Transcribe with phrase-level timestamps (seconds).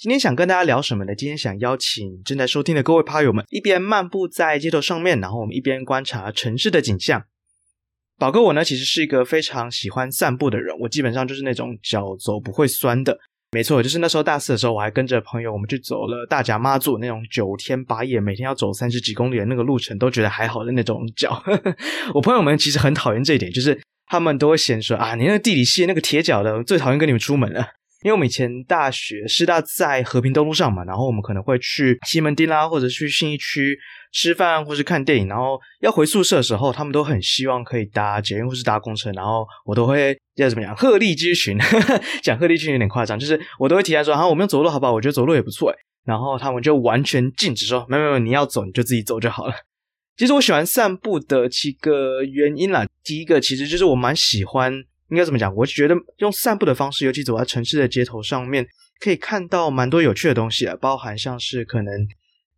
[0.00, 1.14] 今天想跟大家聊什么呢？
[1.14, 7.24] 今天想邀请正在收听的各位趴友们，一边漫步在街头上面，然后我们一边观察城市的景象。
[8.18, 13.18] 宝哥我呢，其实是一个非常喜欢散步的人，我基本上就是那种脚走不会酸的。
[13.50, 21.44] 没错，就是那时候大四的时候，我还跟着朋友，我们去走了大甲妈祖那种九天八夜，每天要走三十几公里的那个路程，都觉得还好的那种脚。
[22.14, 27.66] 我朋友们其实很讨厌这一点，就是他们都会嫌说啊，你那个地理系那个铁脚的，最讨厌跟你们出门了。
[28.02, 33.78] 因为我们以前大学师大在和平东路上嘛，然后我们可能会去西门町啦，或者去信义区
[34.10, 41.58] 吃饭，或是看电影，然后要回宿舍的时候，他们都很希望可以搭捷运或是搭公车，然后我都会要怎么样鹤立鸡群，
[42.22, 44.92] 讲鹤立鸡群有点夸张，就是我都会提他说，好，我们用走路好不好？
[44.94, 45.76] 我觉得走路也不错诶，
[46.06, 49.52] 然后他们就完全禁止说，没有没有，你要走你就自己走就好了。
[50.16, 54.84] 其实我喜欢散步的几个原因啦，第一个其实就是我蛮喜欢。
[55.10, 55.54] 应该怎么讲？
[55.54, 58.66] 我觉得用散步的方式，尤其走在城市的街头上面，
[59.00, 61.92] 可以看到蛮多有趣的东西啊，包含像是可能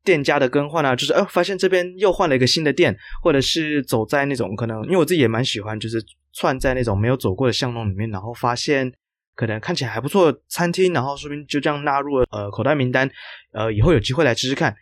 [0.04, 8.92] 店家的更换啊，就是哎，发现这边又换了一个新的店，或者是走在那种可能，因为我自己也蛮喜欢，就是窜在那种没有走过的巷弄里面，然后发现
[9.34, 13.10] 可能看起来还不错的餐厅，然后说不定就这样纳入了呃口袋名单，
[13.52, 14.74] 呃，以后有机会来吃吃看。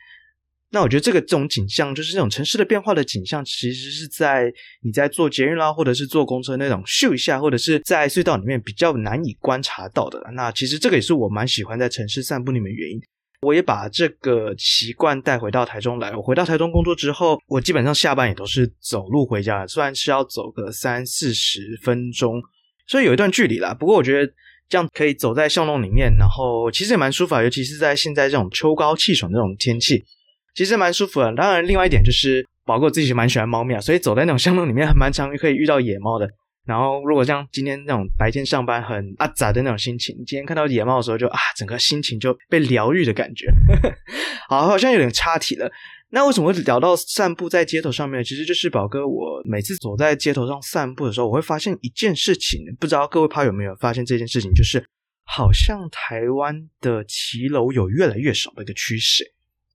[0.72, 10.22] 那我觉得这个这种景象，就是这种城市的变化的景象，其实是在你在坐捷运啦，或者是坐公车那种咻一下，或者是在隧道里面比较难以观察到的。
[10.34, 13.00] 那其实这个也是我蛮喜欢在城市散步里面的原因。
[13.42, 16.14] 我也把这个习惯带回到台中来。
[16.14, 22.40] 我回到台中工作之后，我基本上下班也都是走路回家，虽然是要走个三四十分钟，
[22.86, 23.74] 所以有一段距离啦。
[23.74, 24.32] 不过我觉得
[24.68, 30.04] 这样可以走在巷弄里面，然后其实也蛮舒服，尤其是在现在这种秋高气爽这种天气。
[30.54, 36.28] 其实蛮舒服的，当然，另外一点就是，宝哥我自己蛮喜欢猫咪啊，所以走在那种巷弄里面，还蛮常可以遇到野猫的。
[36.66, 43.50] 然后，如果像今天那种白天上班很阿杂的那种心情，今天看到野猫的时候就，啊，整个心情就被疗愈的感觉。
[44.48, 45.70] 好，好像有点岔题了。
[46.10, 48.22] 那为什么会聊到散步在街头上面？
[48.22, 54.84] 其实就是宝哥，我每次走在街头上散步的时候，我会发现一件事情，不知道各位怕有没有发现这件事情，就是
[55.24, 59.24] 好像台湾的骑楼有越来越少的一个趋势。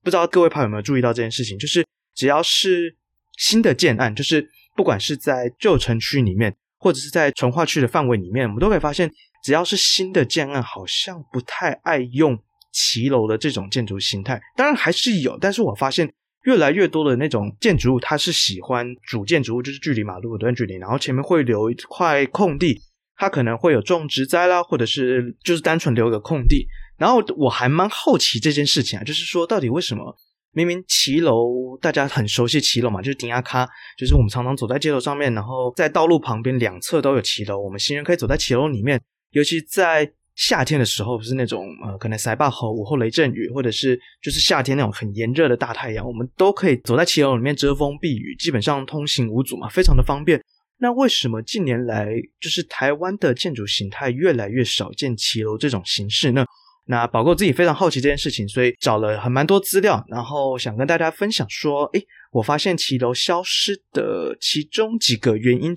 [0.05, 1.57] 不知道各位朋友有没有注意到这件事情？
[1.57, 1.83] 就是
[2.13, 2.95] 只要是
[3.39, 9.11] 新的建案，就是不管是在旧城区里面，或者是在重划区的范围里面，我们都可以发现，
[9.43, 12.38] 只要是新的建案，好像不太爱用
[12.71, 14.39] 骑楼的这种建筑形态。
[14.55, 22.79] 当然还是有，但是我发现越来越多的那种建筑物，它是喜欢主建筑物，就是距离马路有段距离，然后前面会留一块空地，
[23.16, 26.67] 它可能会有种植栽啦，或者是就是单纯留个空地。
[26.97, 30.16] 然后我还蛮好奇这件事情啊，就是说到底为什么
[30.53, 33.67] 明明骑楼大家很熟悉骑楼嘛，就是顶亚卡，
[33.97, 39.01] 就是我们常常走在街头上面，然后在道路旁边两侧都有骑楼，我们行人可以走在骑楼里面，
[39.31, 50.41] 尤其在夏天的时候，不是那种呃可能塞巴河午后雷阵雨，或者是就是夏天那种很炎热的大太阳，我们都可以走在骑楼里面遮风避雨，基本上通行无阻嘛，非常的方便。
[50.78, 56.45] 那为什么近年来就是台湾的建筑形态越来越少见骑楼这种形式呢？
[56.88, 65.75] 那宝哥自己非常好奇这件事情，所以找了很蛮多资料，然后想跟大家分享说，诶，我发现骑楼消失的其中几个原因。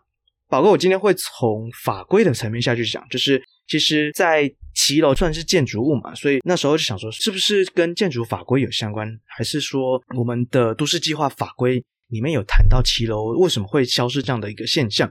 [0.48, 15.10] 宝哥，我今天会从法规的层面下去讲，就是其实，在骑楼算是建筑物嘛，所以那时候就想说，是不是跟建筑法规有相关，还是说我们的都市计划法规里面有谈到骑楼为什么会消失这样的一个现象？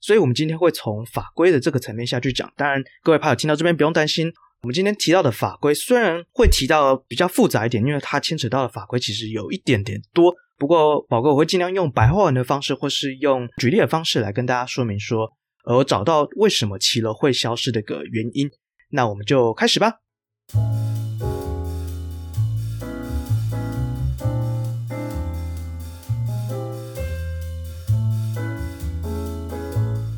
[0.00, 2.52] 所以我们今天会从法规的这个层面下去讲。
[2.56, 4.32] 当然，各位朋友听到这边不用担心。
[4.62, 10.34] 我们今天提到的法规虽然会提到比较复杂一点，因为它牵扯到的法规其实有一点点多。
[10.58, 15.30] 不过宝哥我会尽量用白话文的方式，或是用举例的方式来跟大家说明说，
[15.64, 18.50] 而找到为什么骑楼会消失的一个原因。
[18.90, 19.98] 那我们就开始吧。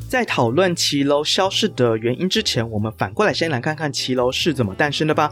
[0.09, 5.31] 在讨论骑楼消失的原因之前，我们反过来先来看看骑楼是怎么诞生的吧。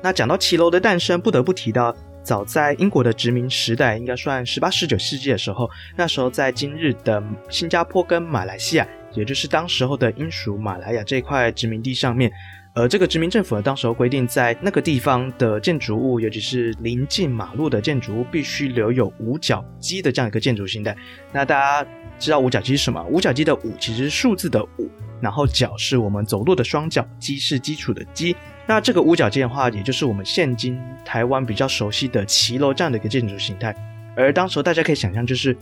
[0.00, 12.30] 那讲到骑楼的诞生，不得不提到早在英国的殖民时代，应该算十八、十九世纪的时候，那时候在今日的新加坡跟马来西亚，也就是当时候的英属马来亚这块殖民地上面，
[12.76, 20.96] 而这个殖民政府呢，当时候规定在那个地方的建筑物，尤其是临近马路的建筑物，必须留有五角基的这样一个建筑形态。
[21.30, 21.88] 那大家
[22.18, 23.00] 知道五角基是什么？
[23.04, 24.90] 五角基的五其实是数字的五，
[25.20, 28.34] 然后角是我们走路的双脚，基是基础的基。
[28.66, 33.72] 那这个五角基的话，也就是我们现今台湾比较熟悉的骑楼这样的一个建筑形态。
[34.16, 35.56] 而当时候大家可以想象，就是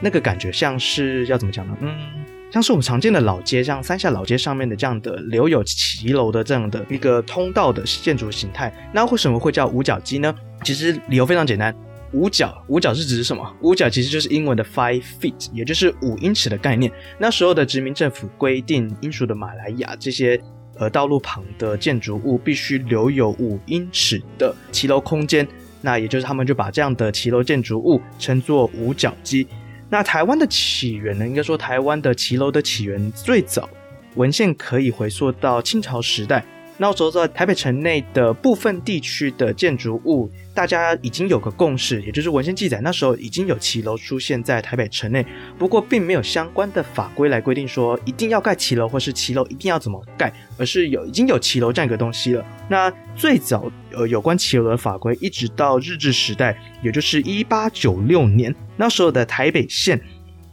[0.00, 1.76] 那个感觉像是要怎么讲呢？
[1.82, 2.23] 嗯。
[2.54, 10.32] 像是我们常见的老街，像三峡老街上面的这样的留有骑楼的这样的一个通道的建筑形态，那为什么会叫五角基呢？
[10.62, 11.74] 其实理由非常简单，
[12.12, 13.44] 五角五角是指什么？
[13.60, 16.88] 五角其实就是英文的 five feet，也就是五英尺的概念。
[17.18, 20.40] 那时候的殖民政府规定，英属的马来亚这些
[20.78, 25.44] 呃道路旁的建筑物必须留有五英尺的骑楼空间，
[25.80, 29.44] 那也就是他们就把这样的骑楼建筑物称作五角基。
[29.90, 31.26] 那台湾的起源呢？
[31.26, 33.68] 应该说，台湾的骑楼的起源最早
[34.16, 36.44] 文献可以回溯到清朝时代。
[36.76, 45.24] 那时候在台北城内的部分地区的建筑物，大家已经有个共识，也就是文献记载，那时候已经有骑楼出现在台北城内，
[45.56, 52.44] 不过并没有相关的法规来规定说一定要盖骑楼，或是骑楼一定要怎么盖，而是有已经有骑楼这样一个东西了。
[52.68, 60.00] 那最早呃有关骑楼的法规，一直到日治时代，也就是一八九六年，那时候的台北县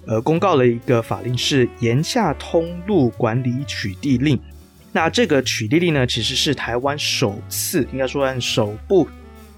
[0.06, 4.39] 呃公告了一个法令，是盐夏通路管理取缔令。
[4.91, 9.07] 那这个取缔令呢，其实是台湾首次，应该说按首部，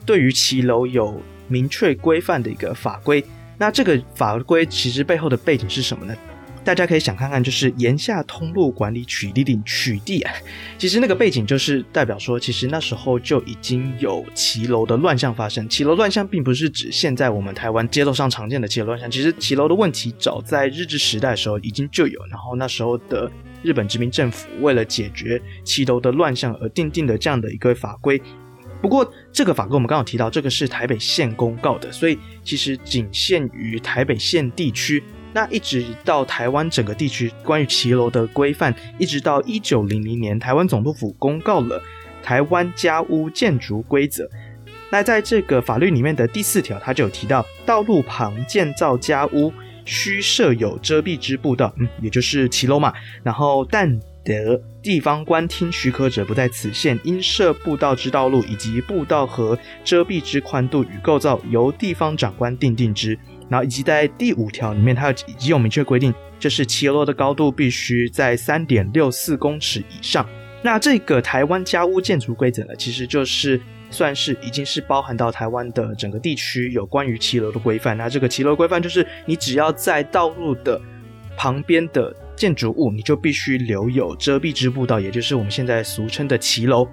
[0.05, 3.23] 对于骑楼有明确规范的一个法规。
[3.57, 6.15] 那这个法规其实背后的背景是什么呢？
[6.63, 10.31] 大家可以想看看，就是盐夏通路管理取缔令取缔啊，
[10.77, 15.67] 其实那个背景就是代表说，其实那时候就已经有骑楼的乱象发生。
[15.67, 23.29] 骑楼乱象并不是指现在我们台湾街道上常见的骑楼乱象，其实骑楼的问题早在日治时代的时候已经就有，然后那时候的
[23.63, 28.21] 日本殖民政府为了解决骑楼的乱象而订定的这样的一个法规。
[28.81, 35.01] 不过这个法规我们刚好提到，这个是台北县公告的，所以其实仅限于台北县地区。
[35.35, 41.79] 那一直到台湾整个地区关于骑楼的规范，一直到一九零零年，台湾总督府公告了
[42.21, 44.25] 《台湾家屋建筑规则》。
[44.91, 49.51] 那在这个法律里面的第四条，它就有提到，道路旁建造家屋
[49.85, 52.93] 需设有遮蔽之步道，嗯，也就是骑楼嘛。
[53.23, 63.17] 然后但得地方官厅许可者，不在此限，应设步道之道路以及步道和遮蔽之宽度与构造，由地方长官定定之。
[63.49, 70.27] 然后以及在第五条里面，它有已经有明确规定，就是骑楼的高度必须在三点六四公尺以上。
[70.63, 73.59] 那这个台湾家屋建筑规则呢，其实就是
[73.93, 77.95] 算是已经是包含到台湾的整个地区有关于骑楼的规范。
[77.95, 80.81] 那这个骑楼规范就是，你只要在道路的
[81.37, 86.85] 旁边的建筑物，你就必须留有遮蔽之步道，也就是我们现在俗称的骑楼。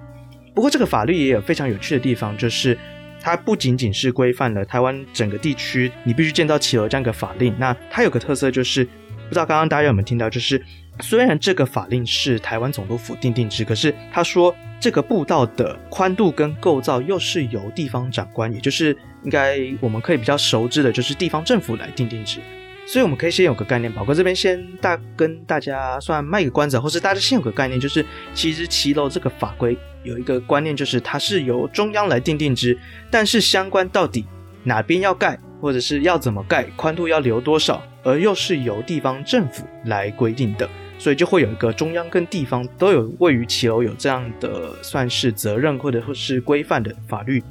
[0.53, 2.77] 不过这个法律也有非常有趣的地方，就是。
[3.23, 7.53] 它不仅仅是规范了台湾整个地区，你必须建造骑楼这样一个法令。
[7.59, 10.59] 那它有个特色就是，不知道刚刚大家有没有听到，就是
[11.01, 22.39] 虽然这个法令是台湾总督府定定之，可是他说这个步道的宽度跟构造又是由地方长官，也就是应该我们可以比较熟知的，就是地方政府来定定之。
[22.85, 28.03] 所以我们可以先有个概念，宝哥这边先大跟大家算卖个关子，或是大家先有个概念，就是
[28.33, 32.77] 其实骑楼这个法规有一个观念，就是它是由中央来定定之，
[33.09, 34.25] 但是相关到底
[34.63, 40.67] 哪边要盖，或者是要怎么盖，宽度要留多少，而又是由地方政府来规定的，
[41.01, 47.43] 所以就会有一个中央跟地方都有位于骑楼有这样的算是责任或者说是规范的法律。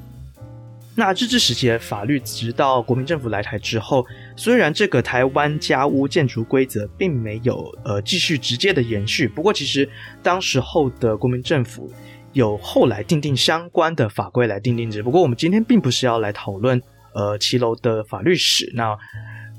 [0.95, 9.89] 那日治时期的法律，直到国民政府来台之后，虽然这个台湾家屋建筑规则并没有呃继续直接的延续，不过其实
[10.23, 11.93] 当时候的国民政府
[12.33, 15.03] 有后来订定相关的法规来订定之。
[15.03, 16.81] 不过我们今天并不是要来讨论
[17.15, 18.97] 呃骑楼的法律史，那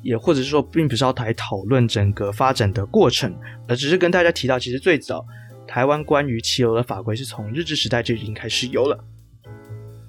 [0.01, 3.33] 也或者是说并不是要来讨论整个发展的过程，
[3.67, 5.25] 而只是跟大家提到，其实最早
[5.67, 9.03] 台湾关于骑楼的法规是从日治时代就已经开始有了。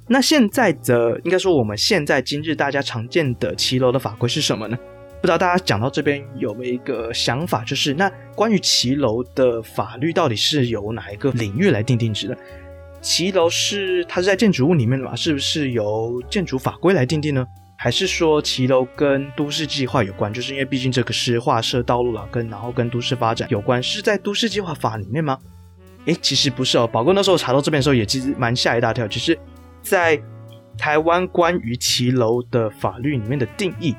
[0.08, 4.76] 那现在的应该说，我们现在今日大家常见的骑楼的法规是什么呢？
[5.20, 12.36] 不知道大家讲到这边有没有一个想法，就是那关于骑楼的法律到底是由哪一个领域来定定制的？
[13.00, 15.14] 骑楼是它是在建筑物里面的嘛？
[15.14, 17.46] 是不是由建筑法规来定定呢？
[17.82, 20.32] 还是说骑楼跟都市计划有关？
[20.32, 25.36] 就是因为毕竟这个是划设道路了，跟然后跟都市发展有关，是在都市计划法里面吗？
[26.04, 26.86] 诶，其实不是哦。
[26.86, 29.36] 宝哥那时候查到这边的时候，也其实蛮吓一大跳，其实。
[29.82, 30.16] 在
[30.78, 33.96] 台湾关于骑楼的法律里面的定义，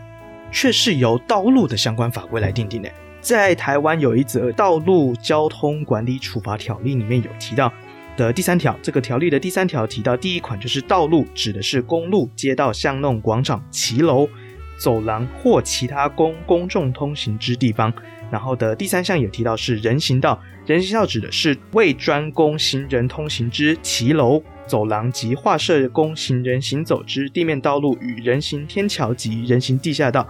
[0.49, 2.89] 却是由道路的相关法规来定定的。
[3.19, 7.69] 在台湾有一则《道路交通管理处罚条例》里面有提到，
[8.15, 14.29] 的第三条，这个条例的第三条提到，第一款就是道路，指的是公路、街道、巷弄、广场、骑楼、
[14.77, 17.91] 走廊或其他公公众通行之地方。
[18.31, 30.27] 然后的第三项也提到是人行道，人行道指的是为专供行人通行之骑楼、走廊及划设供行人行走之地面道路与人行天桥及人行地下道。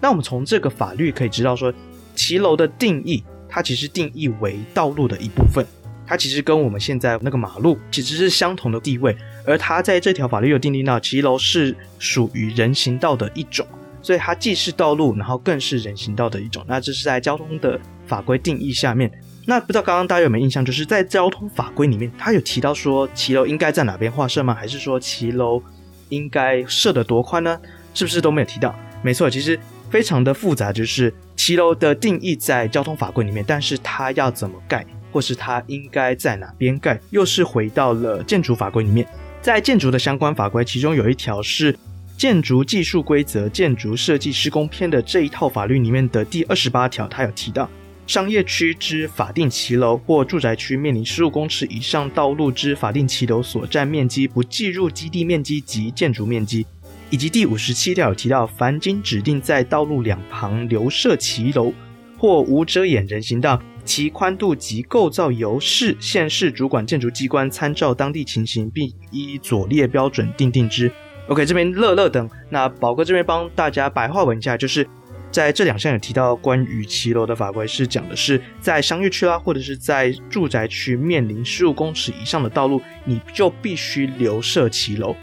[0.00, 1.72] 那我们从这个法律可以知道说，
[2.14, 5.66] 骑楼的定义，它其实定义为道路的一部分。
[6.06, 9.16] 它其实跟我们现在那个马路其实是相同的地位，
[9.46, 13.66] 而它在这条法律有定义到，骑楼是属于人行道的一种，
[14.02, 16.64] 所以它既是道路，然后更是人行道的一种。
[16.68, 19.10] 那这是在交通的法规定义下面。
[19.46, 24.54] 那不知道刚刚大家有没有印象，就是在交通法规里面，它有提到说骑楼应该在哪边划设吗？
[24.54, 25.62] 还是说骑楼
[26.10, 27.58] 应该设得多宽呢？
[27.94, 28.74] 是不是都没有提到？
[29.02, 29.58] 没错，其实
[29.90, 34.86] 非常的复杂，就是骑楼的定义在交通法规里面，但是它要怎么盖？
[35.12, 39.06] 或是它应该在哪边盖，又是回到了建筑法规里面。
[39.40, 41.72] 在建筑的相关法规，其中有一条是
[42.16, 47.68] 《建筑技术规则·建筑设计施工篇》的这一套法律里面的第二十八条，它有提到，
[48.06, 56.64] 商业区之法定骑楼或住宅区面临十五公尺以上道路之法定骑楼所占面积不计入基地面积及建筑面积。
[57.10, 61.72] 以及第五十七条有提到，凡经指定在道路两旁留设骑楼
[62.16, 63.60] 或无遮掩人行道。
[63.84, 70.90] 其宽度及构造由市、县市主管建筑机关参照当地情形，并依左列标准订定之。
[71.28, 74.86] OK，这边乐乐等，那宝哥这边帮大家白话文一下，就是
[75.30, 85.14] 在这两项有提到关于骑楼的法规，是讲的是在商业区啦，或者是在住宅区面临十五公尺以上的道路，你就必须留设骑楼。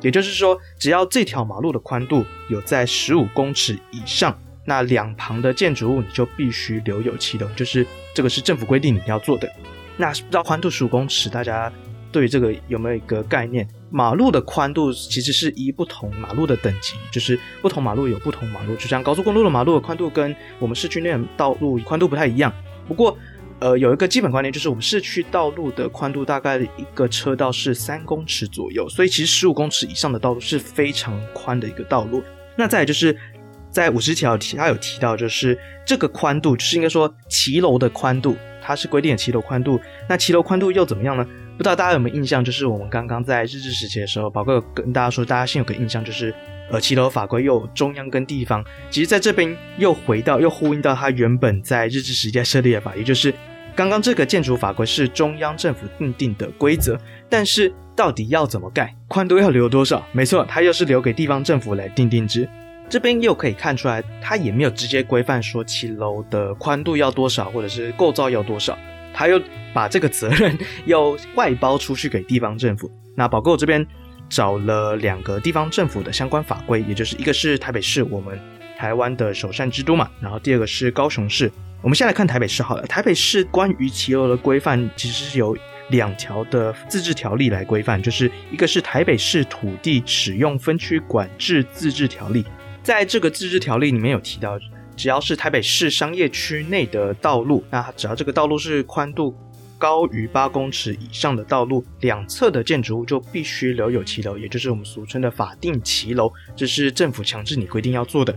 [0.00, 4.38] 也就是说，只要这条马路的宽度有在十五公尺以上。
[4.68, 9.50] 那两旁的建筑物你就必须留有骑楼，就是这个是政府规定你要做的。
[9.96, 11.72] 那不知道宽度十五公尺，大家
[12.12, 13.66] 对于这个有没有一个概念？
[13.90, 22.52] 马路的宽度其实是依不同马路的等级，就是不同马路有不同马路，就像高速公路的马路的宽度跟我们市区内的道路宽度不太一样。
[22.86, 23.16] 不过，
[23.60, 32.22] 呃，有一个基本观念就是我们市区道路的宽度大概一个车道是三公尺左右，所以其实十五公尺以上的道路是非常宽的一个道路。
[32.54, 33.16] 那再来就是。
[33.78, 39.80] 在五十条提，他有提到，就是这个宽度，就是应该说骑楼的宽度，它是规定的骑楼宽度。
[40.08, 41.24] 那骑楼宽度又怎么样呢？
[41.56, 42.44] 不知道大家有没有印象？
[42.44, 46.34] 就是我们刚刚在日治时期的时候，宝哥跟大家说，大家先有个印象，就是
[46.72, 48.64] 呃，骑楼法规又中央跟地方。
[48.90, 53.32] 其实在这边又回到，又呼应到它原本在日治时期设立的法律，就是
[53.76, 60.04] 刚刚这个建筑法规是中央政府订定的规则，但是到底要怎么盖，宽度要留多少？
[60.10, 62.48] 没错，它又是留给地方政府来定定之。
[62.88, 68.76] 这边又可以看出来，它也没有直接规范说骑楼的宽度要多少，或者是构造要多少，
[69.12, 69.40] 他又
[69.74, 72.90] 把这个责任又外包出去给地方政府。
[73.14, 73.86] 那宝哥我这边
[74.28, 78.38] 找了两个地方政府的相关法规，也就是一个是台北市，我们
[78.78, 81.50] 台湾的首善之都嘛，然后第二个是高雄市。
[81.82, 85.56] 我们先来看台北市好了，台北市关于骑楼的规范其实是由
[85.90, 92.44] 两条的自治条例来规范，就是一个是台北市土地使用分区管制自治条例。
[92.88, 94.58] 在这个自治条例里面有提到，
[94.96, 99.36] 只要是台北市商业区内的道路，那只要这个道路是宽度
[99.76, 108.34] 高于八公尺以上的道路，两侧的建筑物就必须留有骑楼，也就是我们俗称的法定骑楼，这是政府强制你规定要做的。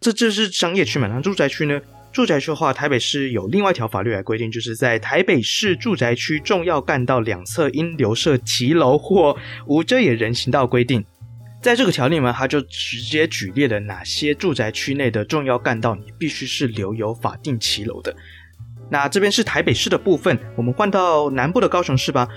[0.00, 1.06] 这这是商业区嘛？
[1.06, 1.80] 那住宅区呢？
[2.12, 9.36] 住宅区的话，台北市有另外一条法律来规定，就是在台北市住宅区重要干道两侧应留设骑楼或
[9.68, 11.04] 无遮掩人行道规定。
[11.62, 18.12] 在这个条例里面，他就直接举例了哪些住宅区内的重要干道，你必须是留有法定骑楼的。
[18.90, 22.28] 那这边是台北市的部分，我们换到南部的高雄市吧。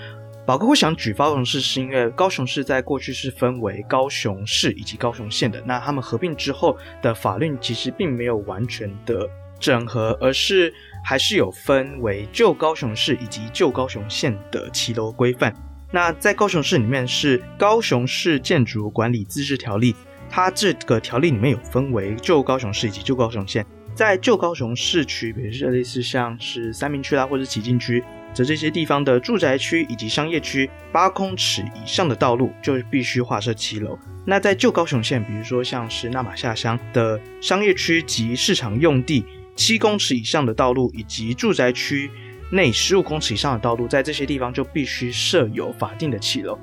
[0.46, 5.60] 宝哥会想举高雄市，是因为高雄市在过去是分为高雄市以及高雄县的。
[5.66, 9.28] 那他们合并之后的法律其实并没有完全的
[9.58, 10.72] 整合，而是
[11.04, 15.52] 还是有分为旧高雄市以及旧高雄县的骑楼规范。
[15.92, 19.94] 那在高雄市里面是高雄市建筑管理自治条例，
[20.28, 23.64] 它这个条例里面有分为旧高雄市以及旧高雄县。
[23.94, 33.98] 在旧高雄市区，比如说类似像是三民区啦，或者旗津区，则这些地方的住宅区以及商业区，八公尺以上的道路就必须划设骑楼。
[34.26, 39.24] 那在旧高雄县，比如说像是那玛下乡的商业区及市场用地，
[39.54, 42.10] 七公尺以上的道路以及住宅区。
[42.50, 46.58] 内十五公尺以上的道路，在这些地方就必须设有法定的骑楼。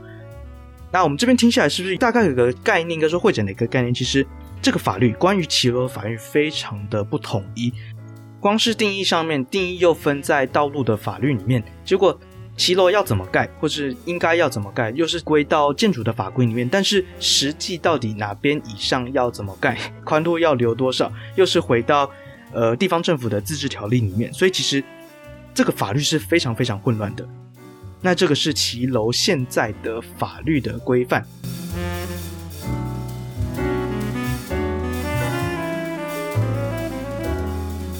[0.91, 2.91] 那我们这边听下来，是不是大概有个概念？
[2.91, 3.93] 应该说会诊的一个概念。
[3.93, 4.25] 其实
[4.61, 7.73] 这个法律关于骑楼的法律非常的不统一，
[8.39, 12.17] 光是定义上面定义又分在道路的法律里面，结果
[12.55, 16.69] 骑楼要怎么盖，或是应该要怎么盖，又是归到建筑的法规里面。
[16.69, 22.07] 但是实际到底哪边以上要怎么盖，宽度要留多少，又是回到
[22.51, 24.31] 呃地方政府的自治条例里面。
[24.31, 24.83] 所以其实
[25.53, 27.27] 这个法律是非常非常混乱的。
[28.01, 31.25] 那这个是骑楼现在的法律的规范。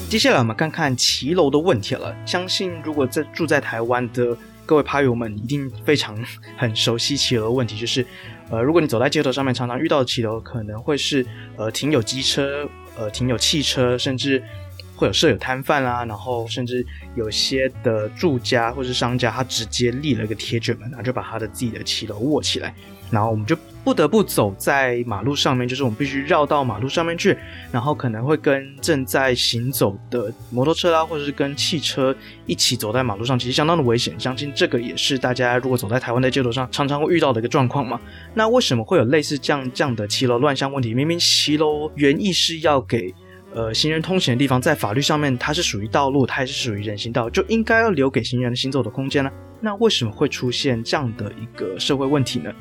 [0.10, 2.16] 接下来我们看看骑楼的问题了。
[2.26, 6.18] 相信如果在住在台湾的各位趴友们，一定非常
[6.58, 8.06] 很熟悉骑楼的问题，就是，
[8.50, 14.44] 呃，如果你走在街头上面，常常遇到的骑楼可能会是，呃，停有机车，呃，停有汽车，甚至
[14.96, 16.86] 会有设有摊贩啦，然后甚至
[17.16, 22.74] 有些的住家或是商家，他直接立了一个铁卷门，然后就把他的自己的骑楼握起来。
[23.12, 27.38] 然后我们就不得不走在马路上面，就是我们必须绕到马路上面去，
[27.72, 32.16] 然后可能会跟正在行走的摩托车啦，或者是跟汽车
[32.48, 34.20] 一起走在马路上，其实相当的危险。
[34.20, 38.02] 相信这个也是大家如果走在台湾的街头上，常常会遇到的一个状况嘛。
[38.34, 40.96] 那为什么会有类似这样这样的骑楼乱象问题？
[40.96, 43.14] 明明骑楼原意是要给
[43.54, 49.32] 呃行人通行的地方，在法律上面它是属于道路，它也是属于人行道，就应该要留给行人行走的空间呢？
[49.62, 52.52] 那为什么会出现这样的一个社会问题呢？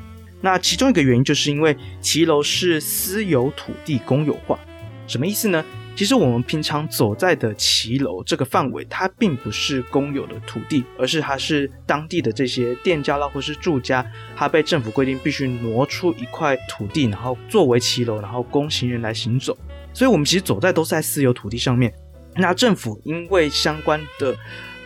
[0.41, 4.59] 那其中一个原因，就是因为骑楼是私有土地公有化，
[5.07, 5.63] 什么意思呢？
[5.95, 14.03] 其实我们平常走在的骑楼这个范围，它并不是公有的土地，而是它是当地的这些店家啦，或是住家，
[14.35, 19.55] 它被政府规定必须挪出一块土地，然后作为骑楼，然后供行人来行走。
[19.93, 21.93] 所以，我们其实走在都是在私有土地上面。
[22.35, 24.35] 那政府因为相关的。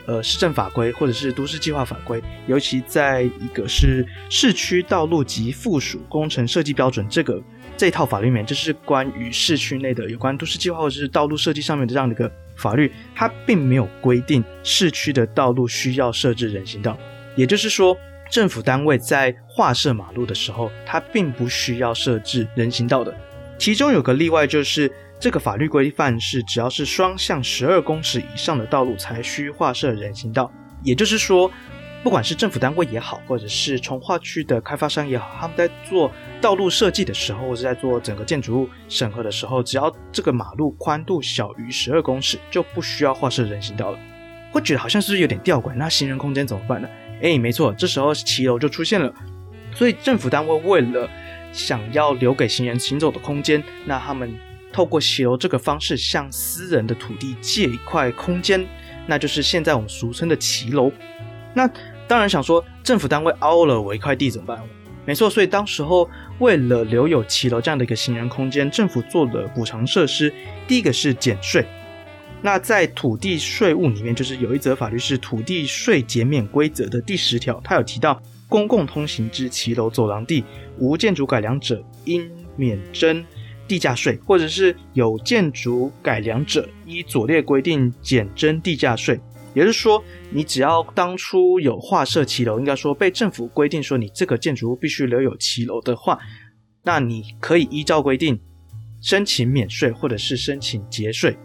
[0.08, 7.44] 呃，市政法规或者是都市计划法规，尤其在一个是市区道路及附属工程设计标准这个
[7.76, 16.98] 这套法律里面，就是关于市区内的有关都市计划或者是道路设计上面的这样的一个法律，它并没有规定市区的道路需要设置人行道。
[17.36, 17.94] 也就是说，
[18.32, 23.14] 政府单位在划设马路的时候，它并不需要设置人行道的。
[23.58, 24.92] 其中有个例外就是。
[25.20, 30.52] 这个法律规范是，只要是双向十二公尺以上的道路才需划设人行道。
[30.84, 31.52] 也就是说，
[32.04, 43.98] 不管是政府单位也好，或者是从化区的开发商也好，他们在做道路设计的时候，或者在做整个建筑物审核的时候，只要这个马路宽度小于十二公尺，就不需要划设人行道了。
[44.52, 45.74] 会觉得好像是有点吊诡？
[45.74, 46.88] 那行人空间怎么办呢？
[47.22, 49.12] 诶，没错，这时候骑楼就出现了。
[49.74, 51.10] 所以政府单位为了
[51.58, 54.34] 想要留给行人行走的空间，那他们。
[54.70, 58.64] 透过骑楼这个方式向私人的土地借一块空间，
[59.08, 60.92] 那就是现在我们俗称的骑楼。
[61.56, 61.68] 那
[62.06, 64.62] 当然想说，政府单位凹了我一块地怎么办？
[65.06, 66.08] 没错，所以当时候
[66.40, 70.32] 为了留有骑楼这样的一个行人空间，政府做了补偿设施。
[70.68, 71.66] 第一个是减税。
[72.42, 80.44] 那在土地税务里面，就是有一则法律是《土地税减免规则》的第十条，它有提到，公共通行之骑楼走廊地，
[80.80, 83.26] 无建筑改良者，应免征。
[83.70, 89.20] 地价税，或者是有建筑改良者，依左列规定减征地价税。
[89.54, 96.18] 也就是说，你只要当初有划设骑楼，应该说被政府规定说你这个建筑物必须留有骑楼的话，
[96.86, 98.40] 那你可以依照规定
[99.02, 101.36] 申请免税，或者是申请节税。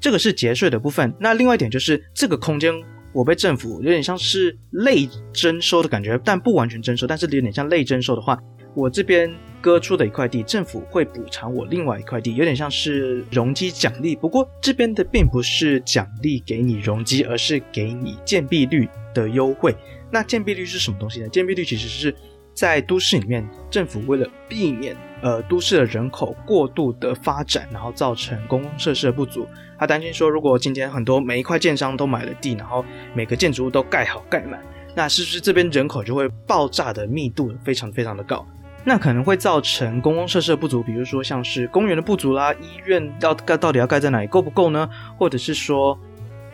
[0.00, 1.14] 这个是节税的部分。
[1.20, 2.72] 那另外一点就是这个空间，
[3.12, 8.42] 我被政府有点像是类征收的感觉，但不完全征收，但是有点像类征收的话。
[8.76, 14.14] 我这边割出的一块地，政府会补偿我另外一块地，有点像是容积奖励。
[14.14, 19.74] 不过这边的并不是奖励给你容积，而是给你建蔽率的优惠。
[20.10, 21.28] 那建蔽率是什么东西呢？
[21.30, 22.14] 建蔽率其实是
[22.52, 29.46] 在都市里面，政府为了避免呃都市的人口过度的发展，然后造成公共设施的不足，
[29.78, 32.84] 他担心说，如果今天很多每一块建商都买了地，然后
[33.14, 34.62] 每个建筑物都盖好盖满，
[34.94, 38.46] 那是不是这边人口就会爆炸的密度非常非常的高？
[38.88, 44.88] 那可能会造成公共设施的不足，比如说像是公园的不足啦，医院要盖到底要盖在哪里，够不够呢？
[45.18, 45.98] 或者是说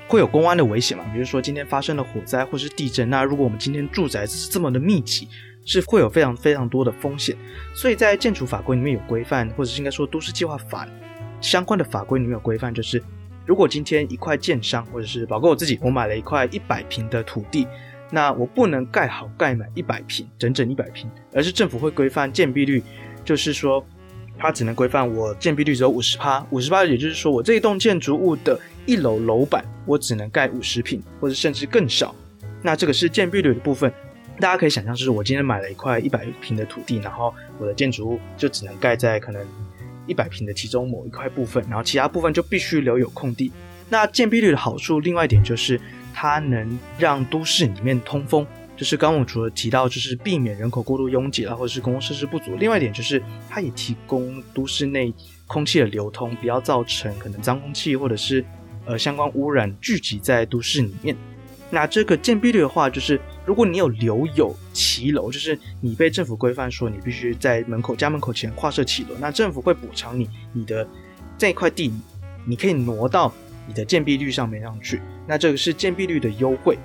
[0.09, 1.05] 会有公安的危险嘛？
[1.13, 5.29] 比如说今天发生了火灾或是地震，那如果我们今天住宅是这么的密集，
[5.67, 7.37] 是会有非常非常多的风险。
[7.75, 10.89] 所以在建筑法规里面有规范，或者是应该说都市计划法
[11.43, 13.03] 相关的法规里面有规范，就是
[13.45, 17.69] 如果今天一块建商或者是包括我自己，我买了一块一百平的土地。
[18.15, 22.83] 那我不能盖好盖满一百平，整整一百平，而是政府会规范建蔽率，
[23.25, 23.83] 就是说，
[24.37, 32.15] 它只能规范我建蔽率只有五十趴，五十趴，也就是说我这一栋建筑物的一楼楼板我只能盖五十平，或者甚至更少。
[32.61, 33.91] 那这个是建蔽率的部分，
[34.39, 39.43] 大家可以想象，就是我今天买了一块一百平的土地，然后我的建筑物就只能盖在可能
[40.07, 43.51] 一百平的其中某一块部分，然后其他部分就必须留有空地。
[43.89, 45.81] 那建蔽率的好处，另外一点就是。
[46.13, 48.47] 它能让都市里面通风。
[48.75, 52.57] 就是刚刚我除了提到，就是避免人口过度拥挤啊，或者是公共设施不足。
[52.57, 55.13] 另外一点就是，它也提供都市内
[55.47, 58.45] 空气的流通，不要造成可能脏空气或者是
[58.85, 61.17] 呃相关污染聚集在都市里面。
[61.71, 70.87] 那这个建蔽率的话，就是如果你有留有骑楼，就是你被政府规范说你必须在门口家门口前划设骑楼，那政府会补偿你你的
[71.39, 71.93] 这块地，
[72.45, 73.33] 你可以挪到
[73.67, 75.01] 你的建蔽率上面上去。
[75.27, 76.79] 那这个是建蔽率的优惠。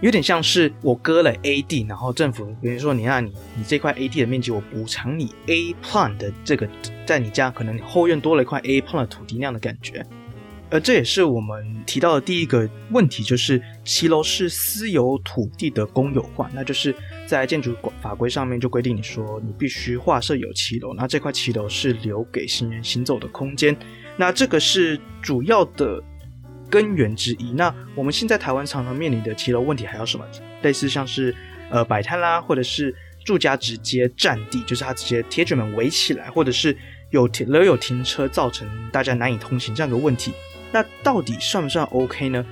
[0.00, 6.68] 有点像是我割了 A 地，然后政府比如说你让你你这块 A 地的面积，我补偿你 A plan 的这个，
[7.06, 10.04] 在你家可能你后院多了一块 A plan 的土地那样的感觉。
[10.68, 16.94] 而这也是我们提到的第一个问题，就是骑楼是私有土地的公有化，那就是
[17.26, 23.74] 在建筑法规上面就规定你说你必须划设有骑楼，那这块骑楼是留给行人行走的空间，
[24.18, 26.02] 那这个是主要的。
[26.74, 27.52] 根源之一。
[27.52, 30.24] 那我们现在台湾常常面临的骑楼问题还有什么？
[30.62, 31.32] 类似像是
[31.70, 32.92] 呃摆摊啦，或者是
[33.24, 36.76] 住家直接占地，就是它直接铁卷门围起来，或者是
[37.10, 40.32] 有停留有停车，造成大家难以通行这样的问题。
[40.72, 42.44] 那到底算不算 OK 呢？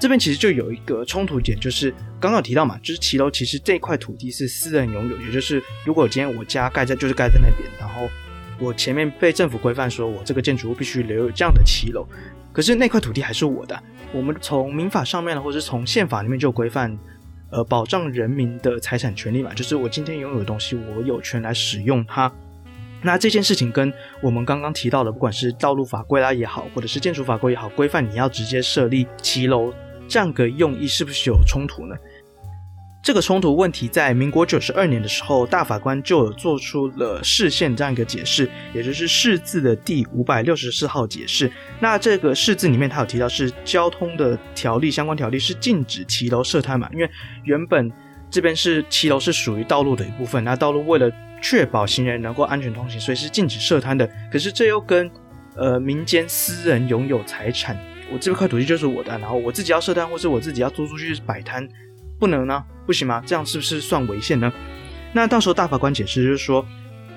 [0.00, 8.08] 这边其实就有一个冲突点，就是刚刚有提到嘛，就是骑楼其实这块土地是私人拥有，也就是如果今天我家盖在就是盖在那边，然后
[8.58, 12.04] 我前面被政府规范说我这个建筑物必须留有这样的骑楼。
[12.54, 13.78] 可是那块土地还是我的。
[14.12, 16.96] 我们从民法上面，或者是从宪法里面就规范，
[17.50, 22.32] 呃，保障人民的财产权利嘛，就是我今天拥有的东西，我有权来使用它。
[23.02, 29.74] 那这件事情跟我们刚刚提到的，不管是道路法规啦也好，或者是建筑法规也好，规范你要直接设立骑楼
[30.08, 31.96] 这样个用意，是不是有冲突呢？
[33.04, 41.52] 这个冲突问题在民国九十二年的时候，大法官就有做出了释宪这样一个解释，也就是释字的第五百六十四号解释。
[41.78, 46.88] 那这个释字里面，他有提到是交通的条例相关条例是禁止骑楼设摊嘛？
[46.94, 47.10] 因为
[47.42, 47.92] 原本
[48.30, 51.12] 这边是骑楼是属于道路的一部分，那道路为了
[51.42, 54.10] 确保行人能够安全通行，所以是禁止设摊的。
[54.32, 55.10] 可是这又跟
[55.56, 57.78] 呃民间私人拥有财产，
[58.10, 61.68] 我这块土地就是我的，然后我自己要设摊，或是我自己要租出去摆摊。
[62.24, 62.64] 不能呢？
[62.86, 63.22] 不行吗？
[63.26, 64.50] 这样是不是算违宪呢？
[65.12, 66.64] 那到时候大法官解释就是说，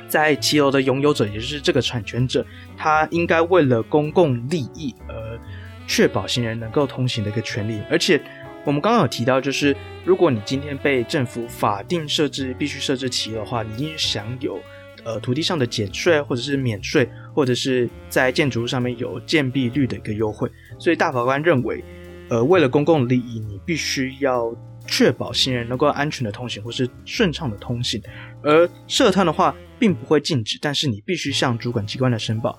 [0.09, 5.39] 在骑楼的拥有者，也就是这个产权者，他应该为了公共利益而
[5.87, 7.79] 确保行人能够通行的一个权利。
[7.89, 8.21] 而且
[8.65, 14.59] 我们刚刚有提到，就是如果你今天被政府法定设置必须设置骑楼的话，你应享有
[15.05, 20.49] 呃土地上的减税，或者是免税，或者是在建筑物上面有建蔽率的一个优惠。
[20.77, 21.83] 所以大法官认为，
[22.29, 24.55] 呃，为了公共利益，你必须要。
[24.87, 28.01] 确保行人能够安全的通行或是顺畅的通行，
[28.41, 32.57] 而设摊的话并不会禁止，但是你必须向主管机关来申报。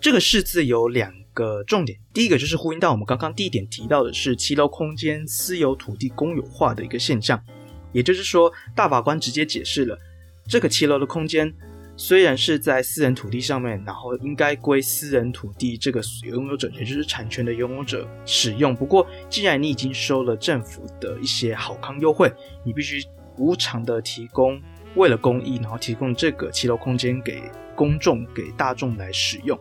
[0.00, 7.40] 这个释字有两个重点，第一个就是呼应到我们刚刚第一点提到的是七楼空间私有土地公有化的一个现象，
[7.92, 9.98] 也就是说大法官直接解释了
[10.48, 11.54] 这个七楼的空间。
[12.00, 18.74] 虽然是在私人土地上面，然后应该归私人土地这个拥有者，也就是产权的拥有者使用。
[18.74, 22.32] 不过，既然你已经收了政府的一些好康优惠，
[22.64, 23.04] 你必须
[23.36, 24.58] 无偿的提供，
[24.94, 27.42] 为了公益，然后提供这个骑楼空间给
[27.76, 29.60] 公众、给大众来使用。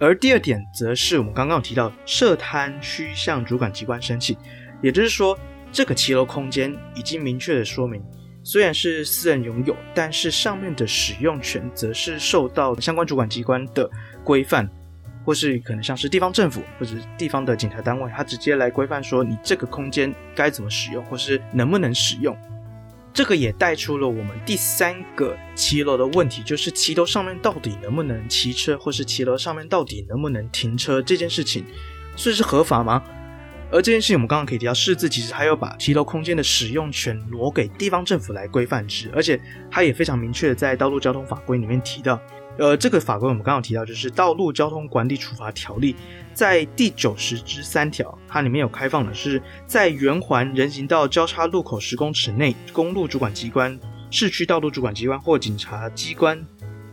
[0.00, 4.34] 而第二点，则是我们刚刚有提到，设摊需向主管机关申请，
[4.82, 5.38] 也就是说，
[5.70, 8.02] 这个骑楼空间已经明确的说明。
[8.44, 13.88] 虽然是私人拥有，但是上面的使用权则是受到相关主管机关的
[14.24, 14.68] 规范，
[15.24, 22.36] 或是可能像是地方政府或者地方的警察单位，他直接来规范说你这个空间该怎么使用，或是能不能使用。
[23.14, 31.64] 这个也带出了我们第三个骑楼的问题，就是骑楼上面到底能不能骑车，或是骑楼上面到底能不能停车这件事情，
[32.16, 33.04] 所以是合法吗？
[33.72, 42.20] 而这件事情，我们刚刚可以提到，市字其实还有把骑楼空间的使用权挪给地方政府来规范之，而且它也非常明确的在道路交通法规里面提到，
[42.58, 45.94] 呃，这个法规我们刚刚提到，就是《道路交通管理处罚条例》
[46.34, 53.80] 在第九十之三条，它里面有开放的是，在圆环人行道交叉路口十公尺内，公路主管机关、
[54.10, 56.38] 市区道路主管机关或警察机关。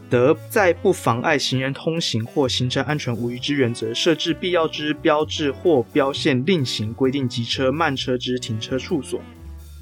[0.10, 9.22] 得在不妨碍行人通行或行车安全无虞之原则，设置必要之标志或标线，另行规定机车、慢车之停车处所。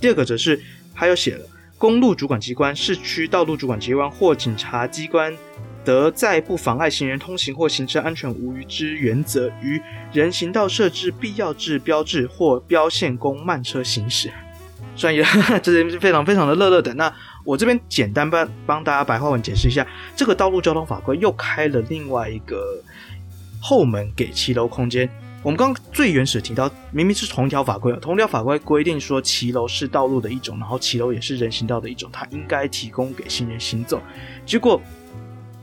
[0.02, 0.62] 第二个则是，
[0.94, 1.46] 还有写了，
[1.78, 5.34] 公路主管机关、市区道路主管机关或警察机关，
[5.86, 14.30] 得在不妨碍行人通行或行车安全无虞之原则，于人行道设置必要之标志或标线，供慢车行驶。
[14.96, 15.24] 专业，
[15.62, 16.92] 这是非常非常的乐乐的。
[16.96, 17.14] 那
[17.48, 22.84] 我这边简单帮帮大家白话文解释一下，这个道路交通法规又开了另外一个
[23.62, 25.10] 后门给骑楼空间。
[25.44, 34.02] 我们刚最原始提到，明明是同一条法规，同一条法规规定说骑楼是道路的一种，然后骑楼也是人行道的一种，它应该提供给行人行走。
[34.46, 34.82] 结果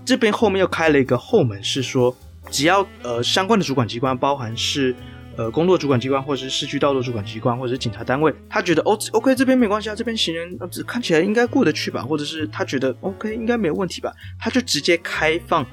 [0.07, 2.17] 这边后面又开了一个后门，是说
[2.51, 4.97] 只要呃相关的主管机关，包含是
[5.37, 15.67] 呃公路主管机关，或者是市区道路主管机关，或者是警察单位，他觉得哦 OK 这边没关系啊，这边行人看起来应该过得去吧，或者是他觉得 OK 应该没有问题吧，他就直接开放。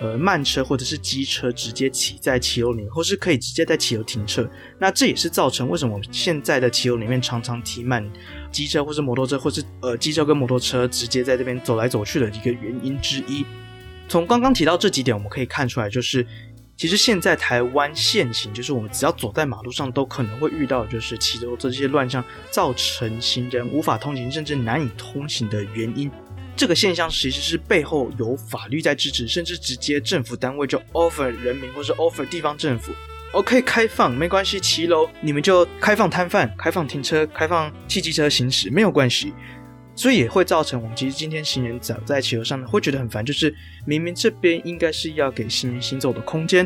[0.00, 4.48] 呃，慢车或者是机车直接骑在骑楼里面，或是可以直接在骑楼停车。
[4.78, 8.08] 那这也是造成为什么现在的骑楼里面常常停满
[8.52, 13.44] 机车或是摩托车，或是呃机车跟摩托车直接在这边走来走去的一个原因之一。
[14.08, 16.24] 从刚刚提到这几点，我们可以看出来，就是
[16.78, 26.08] 其实现在台湾现行，就是我们只要走在马路上都可能会遇到，就是骑楼这些乱象，造成行人无法通行，甚至难以通行的原因。
[26.54, 32.92] 这个现象其实是背后有法律在支持，甚至直接政府单位就 offer 人民或是 offer 地方政府
[33.32, 39.32] ，OK 开放没关系，骑楼你们就开放摊贩、开放停车、开放汽机车行驶没有关系，
[39.98, 43.52] 所以也会造成我们其实今天行人走在骑楼上面会觉得很烦，就是
[43.84, 46.64] 明明这边应该是要给行人行走的空间，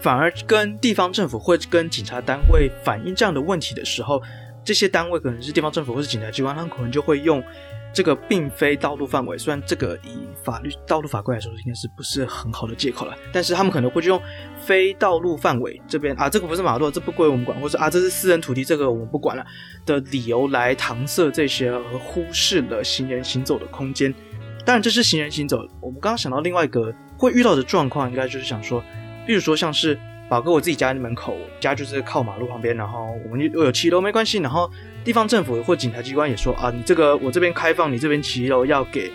[0.00, 4.22] 反而跟地方政府或者跟警察单位反映这样的问题的时候，
[4.64, 7.44] 这些单位可能是地方政府或是警察机关，他们可能就会用。
[7.92, 14.20] 这个并非道路范围，虽然这个以法律道路法规来说应该是不是很好的借口了，但是他们可能会用
[14.56, 19.44] 非道路范围这边啊，这个不是马路，这不归我们管，或者啊这是私人土地，这个我们不管了
[19.84, 24.14] 的理由来搪塞这些，而忽视了行人行走的空间。
[24.64, 25.58] 当然，这是行人行走。
[25.80, 28.82] 我们刚刚想到另外一个会遇到的状况，应该就是想说，
[29.26, 29.98] 比如说像是。
[30.30, 34.70] 宝哥，我自己家门口，家就是靠马路旁边，然后我们有骑楼没关系，然后
[35.02, 39.10] 地方政府或警察机关也说啊，你这个我这边开放，你这边骑楼要给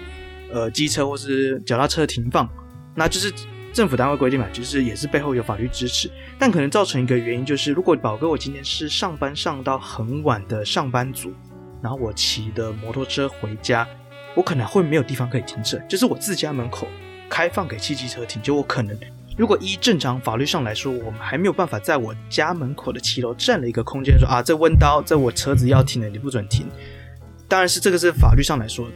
[0.52, 2.46] 呃机车或是脚踏车停放，
[2.94, 3.32] 那就是
[3.72, 11.34] 政府单位规定嘛，就是也是背后有法律支持，但可能造成一个原因就是，如果宝哥我今天是上班上到很晚的上班族，
[11.82, 13.88] 然后我骑的摩托车回家，
[14.36, 16.90] 我可能会没有地方可以停车，就是我自家门口
[17.30, 18.94] 开放给汽机车停，就我可能。
[19.38, 26.66] 如果依正常法律上来说，我们还没有办法在我家门口的骑楼占了一个空间，说啊，这温刀，这我车子要停了，你不准停。
[27.48, 28.88] 当然是这个是法律上来说，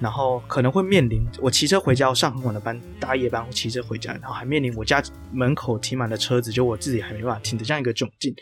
[0.00, 5.00] 然后可能会面临我骑车回家，我上很晚的班，大夜班，我骑车回家，然后还面临我家
[5.32, 8.34] 门口停满了车子，就我自己还没办法停的这样一个窘境。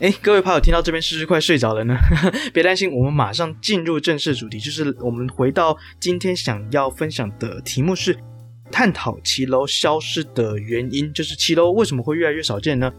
[0.00, 1.96] 哎，各位朋友听到这边是不是快睡着了呢？
[2.52, 8.14] 别担心，我们马上进入正式主题，就是我们回到今天想要分享的题目是。
[8.76, 12.92] 探讨骑楼消失的原因，就是骑楼为什么会越来越少见呢？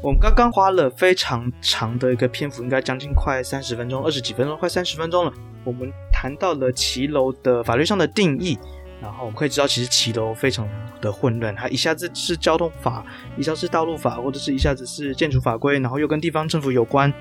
[0.00, 5.32] 我们刚刚花了非常长的一个篇幅，应该将近快三十分钟，二十几分钟，快三十分钟了。
[5.64, 8.56] 我们谈到了骑楼的法律上的定义。
[9.06, 10.68] 然后我们可以知道，其实骑楼非常
[11.00, 17.12] 的混乱，它一下子是交通法，一下子是道路法，或者是一下子是建筑法规，然后又跟地方政府有关，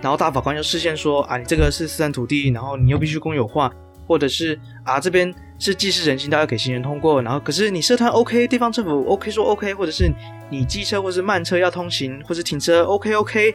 [0.00, 3.70] 然后大法官又视线说啊，你这个是私人土地，然后你又必须公有化，
[4.06, 10.10] 或者是啊这边是既是人行道要给行人通过，然后可是你社团 OK，地方政府 OK 说 OK，或者是
[10.50, 13.54] 你机车或是慢车要通行或是停车 OK OK，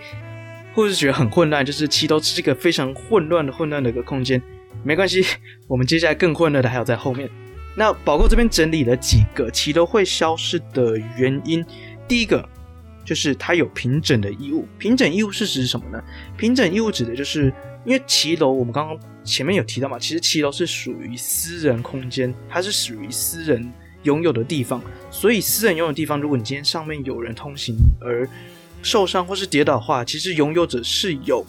[0.75, 4.39] 或者是觉得很混乱，就是骑楼是一个非常混乱的混乱的一个空间。
[4.83, 5.23] 没关系，
[5.67, 7.29] 我们接下来更混乱的还有在后面。
[7.75, 11.63] 那宝哥这边整理了几个骑楼会消失的原因。
[12.07, 12.47] 第一个
[13.05, 14.67] 就是它有平整的义务。
[14.77, 16.03] 平整义务是指什么呢？
[16.35, 17.53] 平整义务指的就是，
[17.85, 23.71] 因为骑楼我们刚刚前面有提到嘛，其实骑楼是属于私人空间，它是属于私人
[24.03, 24.81] 拥有的地方。
[25.11, 28.27] 所以私人拥有的地方，如果你今天上面有人通行而
[28.81, 31.45] 受伤或是跌倒的话，其实拥有者是有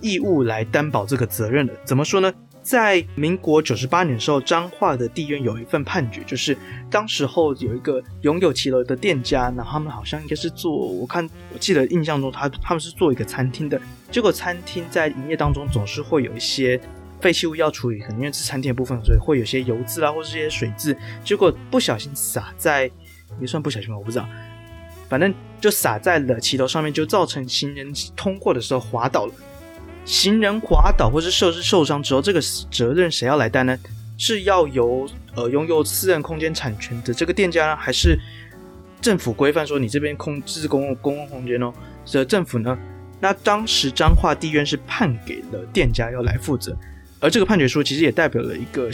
[0.00, 1.74] 义务来担保这个责任的。
[1.84, 2.32] 怎么说呢？
[2.62, 6.56] 在民国九十八年的时候，彰化的地院有一份判决，就是
[6.90, 16.78] 当时候有一个拥有骑楼的店家，然后他们好像应该是做，我看我记得印象中他他们是做一个餐厅的，结果餐厅在营业当中总是会有一些
[17.20, 22.90] 废弃物要处理，可能因为是餐厅的部分，所以会有些油渍啊或是这些水渍，结果不小心洒在，
[23.40, 24.28] 也算不小心吧，我不知道，
[25.08, 29.32] 反正就洒在了骑楼上面，就造成行人通过的时候滑倒了。
[30.04, 33.78] 行人滑倒或是设施受伤之后，这个责任谁要来担呢？
[34.18, 38.18] 是要由呃拥有私人空间产权的这个店家呢，还是
[39.00, 41.72] 政府规范说你这边空置公共公共空间哦？
[42.04, 42.76] 这政府呢？
[43.18, 46.76] 那当时彰化地院是判给了店家要来负责，
[47.18, 48.90] 而这个判决书其实也代表了一个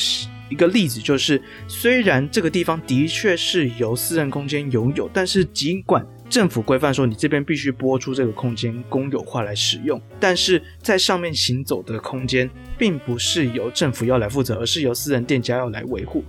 [0.48, 16.24] 一个例子，就是虽然这个地方的确是由私人空间拥有，但是尽管政府规范说你这边必须拨出这个空间公有化来使用，但是在上面行走的空间并不是由政府要来负责，而是由私人店家要来维护。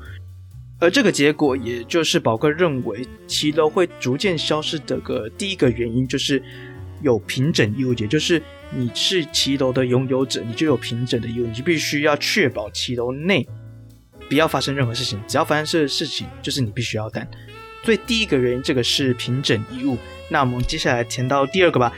[0.79, 6.41] 而这个结果，也就是宝哥认为骑楼会逐渐消失的个第一个原因，就是
[7.01, 13.47] 有平整义务，也就是你是骑楼的拥有者，你就有平整的义务，你就必须要确保骑楼内
[14.29, 17.27] 不要发生任何事情，只要发生这个事情，就是你必须要担。
[17.87, 19.97] 所以第一个原因，这个是平整衣物。
[20.27, 21.89] 那我们接下来填到第二个吧。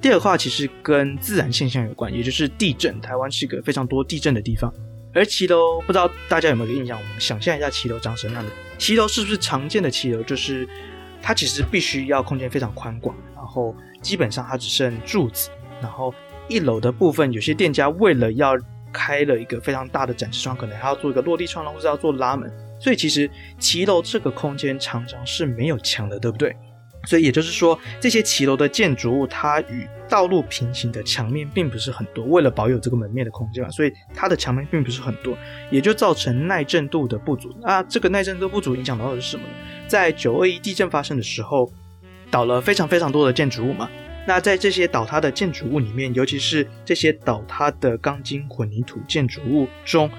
[0.00, 3.00] 第二个话其实跟自然现象有关，也就是地震。
[3.00, 4.72] 台湾是一个非常多地震的地方。
[5.12, 6.96] 而骑楼不知道大家有没有印象？
[6.96, 8.50] 我们想象一下骑楼长什么样的？
[8.78, 10.22] 骑楼是不是常见的骑楼？
[10.22, 10.68] 就是
[11.20, 15.50] 它其实必须要空间非常宽广，然后基本上它只剩柱子，
[15.82, 16.14] 然后
[16.46, 18.56] 一楼的部分有些店家为了要
[18.92, 22.48] 开了一个非常大的展示窗，可能还要做一个落地窗，或者要做拉门，
[22.84, 26.54] 所以其实骑楼这个空间常常是没有墙的，对不对？
[27.06, 32.26] 所以也就是说，这些骑楼的建筑物，它与道路平行的墙面并不是很多。
[32.26, 35.34] 为了保有这个门面的空间嘛，所以它的墙面并不是很多，
[35.70, 37.54] 也就造成耐震度的不足。
[37.62, 39.54] 那这个耐震度不足影响到的是什么呢？
[39.88, 41.72] 在九二一地震发生的时候，
[42.30, 43.88] 倒了非常非常多的建筑物嘛。
[44.26, 50.10] 那在这些倒塌的建筑物里面，尤其是这些倒塌的钢筋混凝土建筑物中，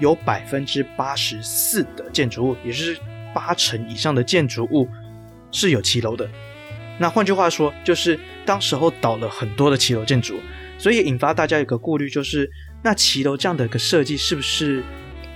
[0.00, 2.98] 有百分之八十四的建筑物，也就是
[3.34, 4.88] 八成以上的建筑物。
[5.56, 6.28] 是有骑楼的，
[6.98, 10.34] 那换句话说，就是当时候倒了很多的骑楼建筑，
[10.78, 12.50] 所以引发大家一个顾虑，就是
[12.82, 14.82] 那骑楼这样的一个设计是不是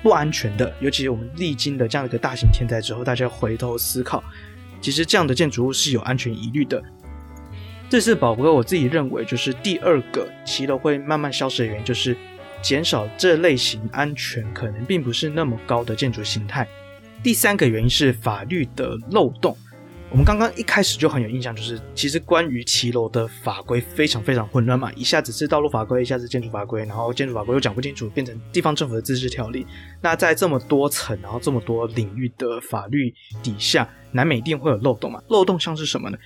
[0.02, 0.74] 不安全的？
[0.80, 4.20] 尤其是我们历经的这样一个大型天灾之后，大家回头思考，
[4.80, 6.82] 其实这样的建筑物是有安全疑虑的。
[7.88, 12.16] 这是宝哥我自己认为，就是第二个骑楼会慢慢消失的原因，就是
[12.62, 16.66] 减少这类型安全可能并不是那么高的建筑形态。
[17.22, 19.56] 第三个原因是法律的漏洞。
[20.10, 29.66] 我们刚刚一开始就很有印象，就是其实关于骑楼的法规非常非常混乱嘛，一下子是道路法规，一下子建筑法规，然后建筑法规又讲不清楚，变成地方政府的自治条例。
[30.00, 35.22] 那在这么多层，然后这么多领域的法律底下，难免一定会有漏洞嘛。
[35.28, 36.16] 漏洞像是什么呢？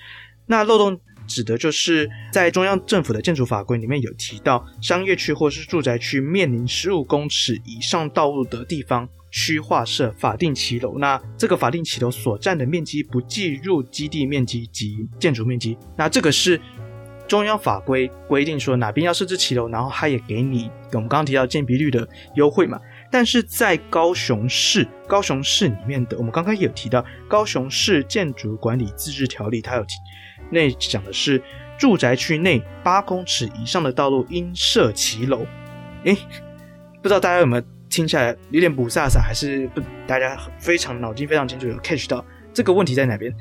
[0.45, 0.97] 那漏洞
[1.33, 9.09] 指的就是在中央政府的建筑法规里面有提到，商业区或是住宅区面临十五公尺以上道路的地方。
[9.35, 15.75] 需划设法定骑楼，那这个法定骑楼所占的面积不计入基地面积及建筑面积。
[15.97, 16.61] 那这个是
[17.27, 22.79] 中央法规规定说哪边要设置骑楼，然后它也给你我们刚刚提到建蔽率的优惠嘛。
[23.11, 29.93] 但是在高雄市，高雄市里面的我们刚刚有提到高雄市建筑管理自治条例，它有提，
[30.53, 31.41] 那讲的是
[31.77, 35.45] 住宅区内八公尺以上的道路应设骑楼。
[36.05, 36.15] 诶，
[37.01, 37.63] 不知道大家有没有？
[37.89, 39.79] 听起来有点不飒飒，还是不？
[40.07, 43.31] 大家非常脑筋非常清楚，有 catch 到这个问题在哪边？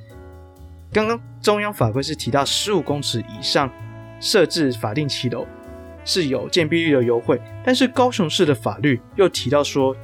[0.92, 3.72] 刚刚中央法规是提到十五公尺以上
[4.20, 5.46] 设置法定骑楼
[6.04, 9.96] 是有建蔽率的优惠，但是高雄市的法律又提到说，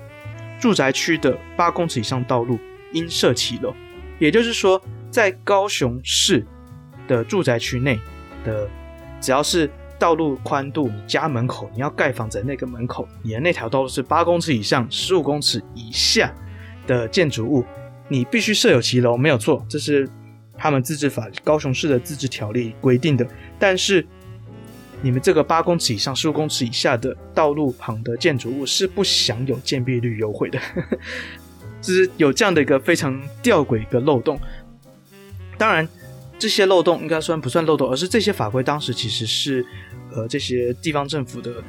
[0.59, 2.59] 住宅区的八公尺以上道路
[2.95, 3.75] 应设骑楼，
[4.19, 6.47] 也就是说，在高雄市
[7.09, 7.99] 的住宅区内
[8.45, 8.69] 的
[9.21, 9.69] 只要是。
[10.01, 16.33] 道路宽度，你家门口你要盖房子那个门口，你的那条道路是八公尺以上、十五公尺以下
[16.87, 17.65] 的建筑物，
[18.07, 20.09] 你必须设有骑楼，没有错，这是
[20.57, 23.27] 他们自治法高雄市的自治条例规定的。
[23.59, 24.07] 但是
[25.03, 30.61] 你们这个八公尺以上、十五公尺以下的道路旁的建筑物是不享有建蔽率优惠的，
[31.83, 34.39] 就是有这样的一个非常吊诡一个漏洞。
[35.59, 35.89] 当然。
[36.39, 39.67] 这些漏洞应该算不算漏洞，而是这些法规当时其实是，
[40.15, 41.63] 呃，这些地方政府的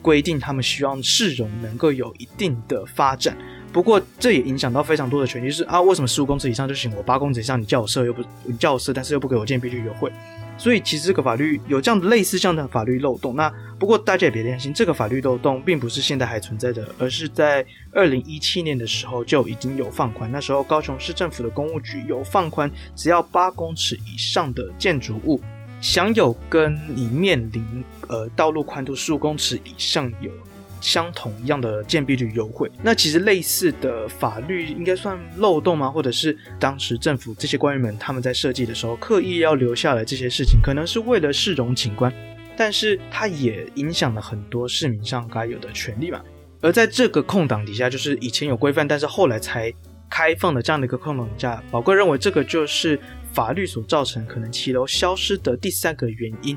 [0.00, 3.36] 规定，他们希望市容能够有一定的发展。
[3.72, 10.10] 不过这也影响到非常多的权利，是啊，为什么十五公尺以上就行，我八公尺以上你叫我设又不，你叫我设，但是又不给我建必须优惠。
[10.58, 13.36] 所以其实这个法律有这样的类似这样的法律漏洞。
[13.36, 20.30] 那不过大家也别担心，这个法律漏洞并不是现在还存在的，而是在二零一七年的时候就已经有放宽。
[20.32, 25.40] 那时候高雄市政府的公务局有放宽，只要八公尺以上的建筑物，
[25.80, 30.30] 享有跟你面临呃道路宽度十五公尺以上有。
[30.80, 35.90] 相同一样的建蔽率优惠，那其实类似的法律应该算漏洞吗？
[35.90, 42.12] 或者是当时政府这些官员们他们在设计的时候刻意要留下来这些事情，可能是为了市容景观，
[42.56, 46.20] 但是它也影响了很多市民上该有的权利嘛。
[46.60, 49.72] 而在这个空档底下，就是以前有规范，但是后来才
[50.08, 52.98] 开放的这样的一个空档底下，宝贵认为这个就是
[53.32, 56.56] 法律所造成可能骑楼消失的第三个原因。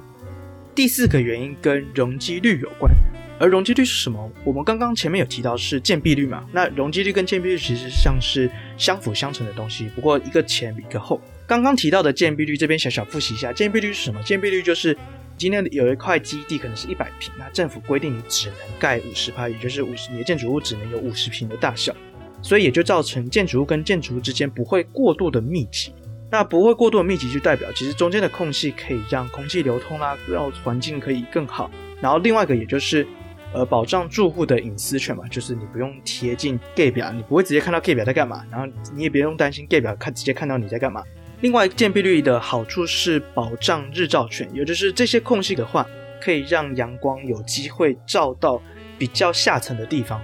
[0.74, 2.94] 第四个原因跟容积率有关。
[3.40, 4.30] 而容积率是什么？
[4.44, 6.46] 我们刚刚前面有提到是建蔽率嘛？
[6.52, 11.22] 那容积率跟建蔽率其实像是相辅相成的东西，不过一个前一个后。
[11.48, 14.22] 刚刚提到的建蔽率这边小小复习一下，建蔽率是什么？
[14.24, 14.96] 建蔽率就是
[15.38, 21.96] 今天有一块基地可能是一百平，那政府规定你只能盖五十趴，也就是五十，你的建筑物只能有五十平的大小，
[22.42, 25.94] 所以也就造成建筑物跟建筑物之间不会过度的密集。
[26.30, 31.72] 那不会过度的密集，就代表其实中间的空隙可以让空气流通啦，让环境可以更好。
[32.02, 33.08] 然后另外一个也就是。
[33.54, 41.04] 呃，保障住户的隐私权嘛，就是你不用贴近隔壁，你不会直接看到隔壁在干嘛，然后你也不用担心隔壁看直接看到你在干嘛。
[41.42, 45.88] 另外，建蔽率的好处是保障日照权，也就是这些空隙的话，
[46.22, 48.62] 可以让阳光有机会照到
[48.98, 50.22] 比较下层的地方。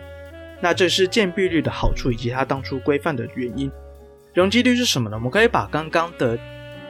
[0.62, 3.72] 那这是建蔽率的好处以及它当初规范的原因。
[4.34, 5.18] 容积率是什么呢？
[5.18, 6.38] 我们可以把刚刚的。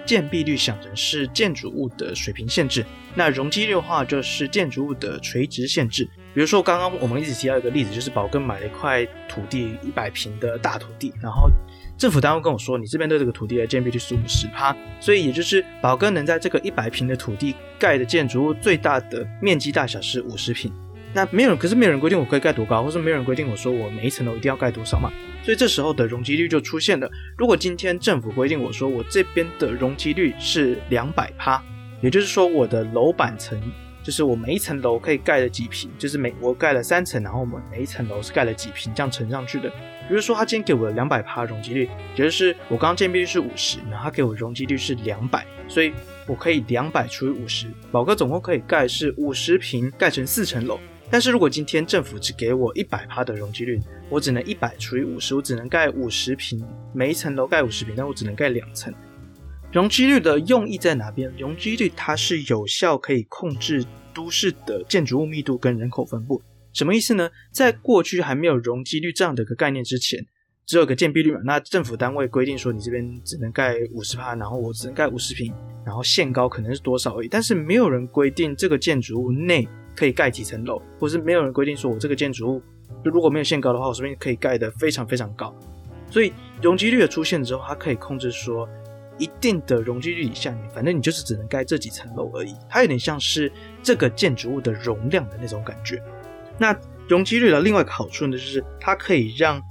[0.05, 6.07] 建蔽率想成是建筑物的水平限制，那容积率的话就是建筑物的垂直限制。
[6.35, 11.49] 比如说刚刚我们一直提到一个例子，就是宝哥买了一块土地一百平的大土地，然后
[11.97, 20.69] 政府单位跟我说，你这边的这个土地的建蔽率是五十趴，所以也就是宝哥能在这个一百平的土地盖的建筑物最大的面积大小是五十平。
[21.13, 25.09] 那没有，可是没有人规定我可以盖多高，或是没有人规定我说我每一层楼一定要盖多少嘛？
[25.41, 27.09] 所以这时候的容积率就出现了。
[27.37, 31.63] 如果今天政府规定我说我这边的容积率是两百趴，
[32.01, 33.57] 也就是说我的楼板层
[34.05, 39.67] 就是我每一层楼可以盖了几平，就是每我盖了三层，然后我们每一层楼是盖了几平这样乘上去的。
[40.07, 45.91] 比如说他今天给我两百趴容积率，也就是我刚刚建蔽率是五十，然后他给我容积率是两百，所以
[46.27, 50.79] 我可以两百除以五十，宝哥总共可以盖是五十平，盖成四层楼。
[51.09, 58.93] 但是如果今天政府只给我一百趴的容积率，我只能一百除以五十，我只能盖五十平，每一层楼盖五十平，但我只能盖两层。
[59.75, 61.29] 容积率的用意在哪边？
[61.37, 66.41] 容积率它是有效可以控制都市的建筑物密度跟人口分布。
[66.71, 67.29] 什么意思呢？
[67.51, 70.25] 在过去还没有容积率这样的一个概念之前，
[70.65, 71.41] 只有个建蔽率嘛。
[71.43, 75.53] 那政府单位规定说你这边只能盖五十趴，然后我只能盖五十平，
[75.85, 77.27] 然后限高可能是多少而已。
[77.27, 79.67] 但是没有人规定这个建筑物内。
[79.93, 82.61] 可以盖几层楼，或是没有人规定说，我这个建筑物
[83.01, 85.55] 就如果没有限高的话，我这边可以盖得非常非常高。
[86.09, 88.67] 所以容积率的出现之后，它可以控制说
[89.17, 92.55] 一定的容积率以下，反正你就是只能盖这几层楼而已。
[92.69, 93.51] 它有点像是
[93.81, 96.01] 这个建筑物的容量的那种感觉。
[96.57, 96.75] 那
[97.07, 99.61] 容积率的另外一个好处呢，就是它可以让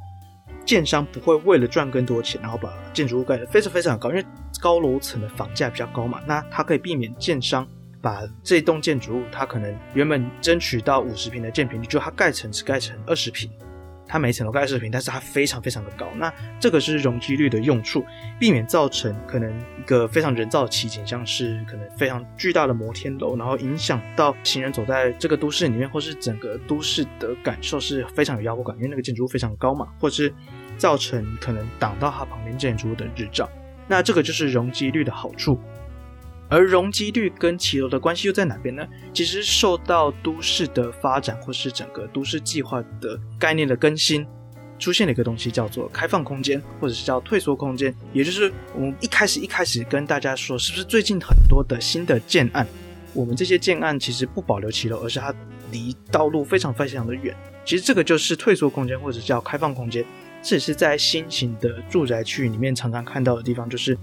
[0.65, 4.25] 建商不会为了赚更多钱，然后把建筑物盖得非常非常高，因为
[4.61, 7.67] 高楼层的房价比较高嘛，那它可以避免建商。
[8.03, 13.51] 把这栋建筑物，它可能原本争取到五十平的建坪率，就它盖成只盖成二十平，
[14.07, 16.09] 它每层楼盖二十坪，但是它非常非常的高。
[16.17, 18.05] 那这个是容积率的用处，
[18.39, 30.33] 避免造成可能一个非常人造的奇景，像是可能非常巨大的摩天楼，然后影响到行人走在这个都市里面，或是整个都市的感受是非常有压迫感，因为那个建筑物非常高嘛，或是
[30.77, 33.49] 造成可能挡到它旁边建筑物的日照。
[33.87, 35.61] 那这个就是容积率的好处。
[36.49, 38.87] 而容积率跟骑楼的关系又在哪边呢？
[39.13, 44.27] 其实受到都市的发展或是整个都市计划的概念的更新，
[44.79, 47.95] 出现了一个东西叫做开放空间，或者是叫退缩空间。
[48.13, 52.67] 也就是我们一开始一开始跟大家说，是不是最近很多的新的建案，
[53.15, 55.35] 我们这些建案其实不保留骑楼，而是它
[55.73, 57.35] 离道路非常非常的远。
[57.65, 60.05] 其实这个就是退缩空间，或者叫开放空间。
[60.43, 63.97] 这也是在新型的住宅区里面常常看到的地方，就是。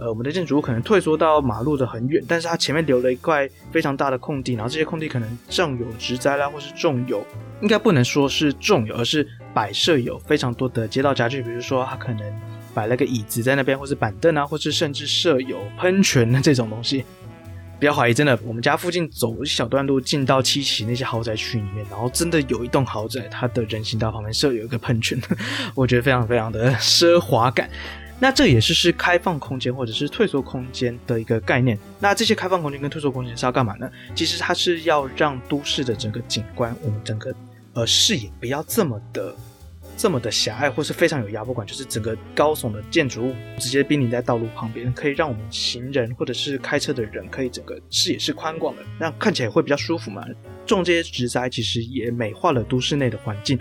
[0.00, 7.26] 呃，我们的建筑物可能退缩到马路的很远，但是它前面留了一块非常大的空地，然后这些空地可能种有植栽啦，或是种有，
[7.60, 12.40] 应该不能说是种有，而是摆设有非常多的街道家具，比如说它可能
[12.72, 17.04] 摆了个椅子在那边，或是板凳啊，或是甚至设有喷泉的这种东西。
[17.80, 25.20] 不要怀疑，真的，我们家附近走一小段路进到七期那些豪宅区里面，然后真的有一栋豪宅，它的人行道旁边设有一个喷泉，
[25.74, 27.68] 我觉得非常非常的奢华感。
[28.20, 31.78] 那这也是是开放空间或者是退缩空间的一个概念。
[32.00, 33.90] 那这些开放空间跟退缩空间是要干嘛呢？
[34.14, 37.34] 其实它是要让都市的整个景观，我们整个
[37.74, 39.34] 呃视野不要这么的
[39.96, 50.24] 这么的狭隘，或是非常有压迫感，就是整个高耸的建筑物直接濒临在道路旁边，可以让我们行人或者是开车的人可以整个视野是宽广的，那看起来会比较舒服嘛。
[50.66, 53.58] 种这些植栽其实也美化了都市内的环境。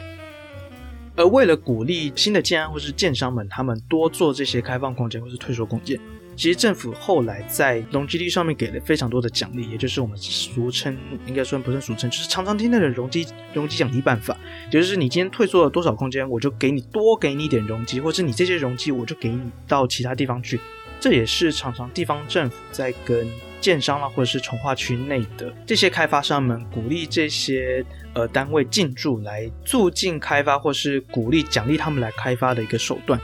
[1.17, 5.99] 而为了鼓励新的建安或是建商们，他们多做这些开放空间或是退缩空间，
[6.35, 10.95] 其实政府后来在容积率上面给了非常多的奖励，也就是我们俗称，
[11.25, 14.37] 应该说不算俗称，就是常常听到的容积容积奖励办法，
[14.71, 20.59] 也就是你今天退缩了多少空间，我就给你多给你一点容积，或是你这些容积我就给你到其他地方去。
[20.99, 23.27] 这也是常常地方政府在跟
[23.67, 33.19] 建商啦，或者是从化区内的这些开发商们鼓励这些呃单位进驻来促进开发，或是鼓励奖励他们来开发的一个手段。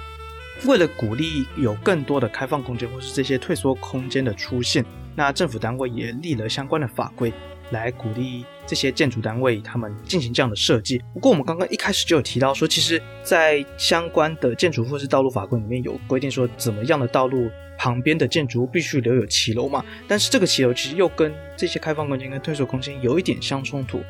[0.65, 4.83] 为了鼓励有更多的开放空间或是这些退缩空间的出现，
[5.15, 7.31] 那政府单位也立了相关的法规。
[7.71, 11.01] 来鼓励这些建筑单位，他们进行这样的设计。
[11.13, 19.83] 不过，我们刚刚一开始就有提到说，其实，在相关的建筑或是道路法规里面有规定说，怎么样的道路旁边的建筑物必须留有骑楼嘛。
[20.07, 24.01] 但是，这个骑楼其实又跟这些开放空间跟退缩空间有一点相冲突。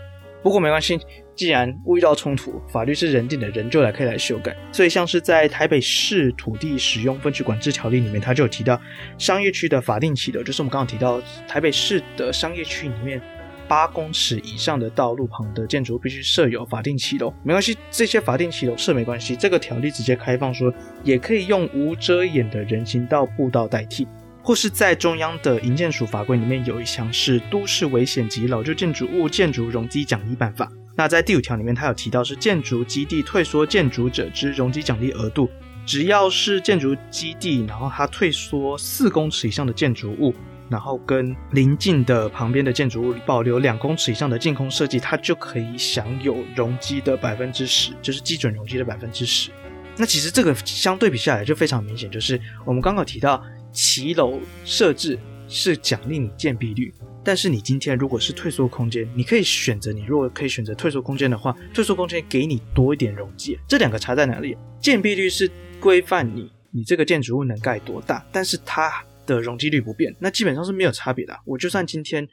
[0.42, 1.00] 不过没关系，
[1.36, 4.56] 既然遇到冲突，法律是人定的，人就来可以来修改。
[4.74, 8.80] 所以，像是在台北市土地使用分区管制条例里面，它就有提到
[9.18, 13.22] 商业区的法定骑楼，就是我们刚刚提到台北市的商业区里面。
[13.68, 19.36] 八公尺以上的道路旁的建筑必须设有法定骑楼，没关系，这些法定骑楼设没关系。
[19.36, 24.08] 这个条例直接开放说，也可以用无遮掩的人行道步道代替，
[24.42, 30.66] 或是在中央的营建署法规里面有一项是《都市危险及老旧建筑物建筑容积奖励办法》。
[30.96, 35.50] 那在第五条里面，它有提到是建筑基地退缩建筑者之容积奖励额度，
[35.86, 40.34] 只要是建筑基地，然后它退缩四公尺以上的建筑物。
[40.74, 49.52] 然后跟邻近的旁边的建筑物保留两公尺以上的净空设计，它就可以享有容积的百分之十，就是基准容积的百分之十。
[49.96, 53.40] 那其实这个相对比下来就非常明显，就是我们刚刚提到
[53.72, 56.92] 骑楼设置是奖励你建蔽率，
[57.24, 63.60] 但是你今天如果是退缩空间，你可以选择，你如果可以选择退缩空间的话，退缩空间给你多一点容积。
[63.68, 64.58] 这两个差在哪里？
[64.80, 65.48] 建蔽率是
[65.80, 68.92] 规范你你这个建筑物能盖多大，但是它。
[69.26, 71.38] 的容积率不变，那基本上是没有差别的。
[71.46, 72.28] 我就算今天，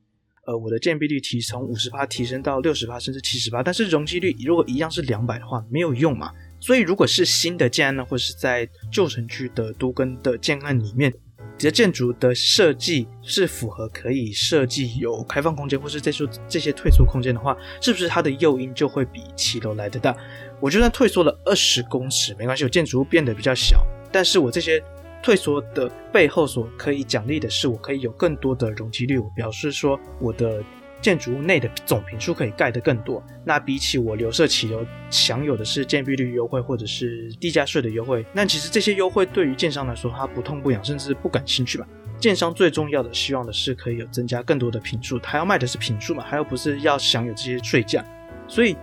[0.46, 6.32] 呃，我的建蔽率提从五十八提升到六十八，甚至七十八，但是容积率如果一样是两百的话，没有用嘛。
[6.60, 11.12] 所以如果是新的建案呢，或是在旧城区的都跟的建案里面，
[11.58, 20.16] 你的建筑的设计是符合可以设计有开放空间，或是这说这些退缩空间的话，是不是它的诱因就会比骑楼来得大？
[20.60, 24.82] 我就算退缩了二十公尺，没关系，我建筑物变得比较小，但是我这些。
[25.22, 30.62] 退缩的背后所可以奖励的是，我可以有更多的容积率，我表示说我的
[31.02, 33.22] 建筑物内的总坪数可以盖得更多。
[33.44, 41.86] 那比起我留设起楼享有的是建蔽率优惠或者是地价税的优惠，那其实这些优惠对于建商来说，他不痛不痒，甚至不感兴趣吧。
[42.18, 48.04] 建商最重要的希望的是可以有增加更多的坪数，他要卖的是坪数嘛，他又不是要享有这些税价。
[48.46, 48.76] 所以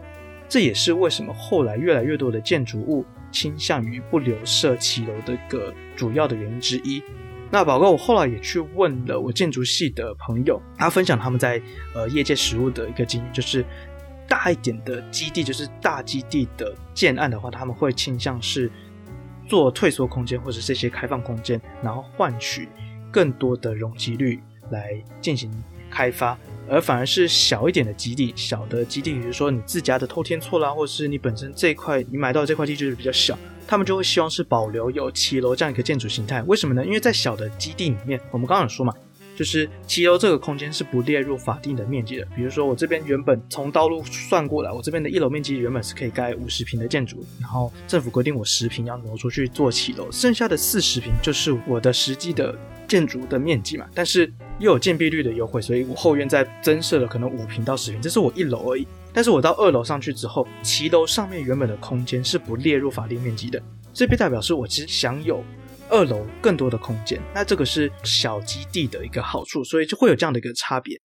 [0.49, 3.05] 这也是为什么后来越来越多的建筑物。
[3.37, 7.03] 倾向于不留设骑楼的一个主要的原因之一。
[7.51, 11.61] 那宝哥，我后来也去问了我建筑系的朋友，他分享他们在
[11.93, 13.63] 呃业界实务的一个经验，就是
[14.27, 18.71] 大一点的基地，就是大基地的建案的话，他们会倾向是
[19.47, 22.67] 做退缩空间或者这些开放空间，然后换取
[23.11, 25.51] 更多的容积率来进行
[25.91, 26.35] 开发。
[26.69, 33.37] 而反而是小一点的基地，小的基地，比如说你自家的偷天错啦，或者是你本身这一块你买到这块地就是比较小，
[33.67, 36.43] 他们就会希望是保留有骑楼这样一个建筑形态。
[36.43, 36.85] 为什么呢？
[36.85, 38.93] 因为在小的基地里面，我们刚刚有说嘛，
[39.37, 42.25] 就是骑楼这个空间是不列入法定的面积的。
[42.35, 52.57] 比如说我这边原本从道路算过来，我这边的一楼面积原本是可以盖五十平的建筑，然后政府规定我十平要挪出去做骑楼，剩下的四十平就是我的实际的
[52.87, 53.85] 建筑的面积嘛。
[53.93, 58.87] 但是又有建蔽率的优惠，所以我后院再增设了可能五平到十平，这是我一楼而已。
[59.13, 63.61] 但是我到二楼上去之后，骑楼上面原本的空间是不列入法定面积的，
[63.93, 65.43] 这代表是我其实享有
[65.89, 67.21] 二楼更多的空间。
[67.33, 70.99] 那这个是小基地的一个好处，所以就会有这样的一个差别。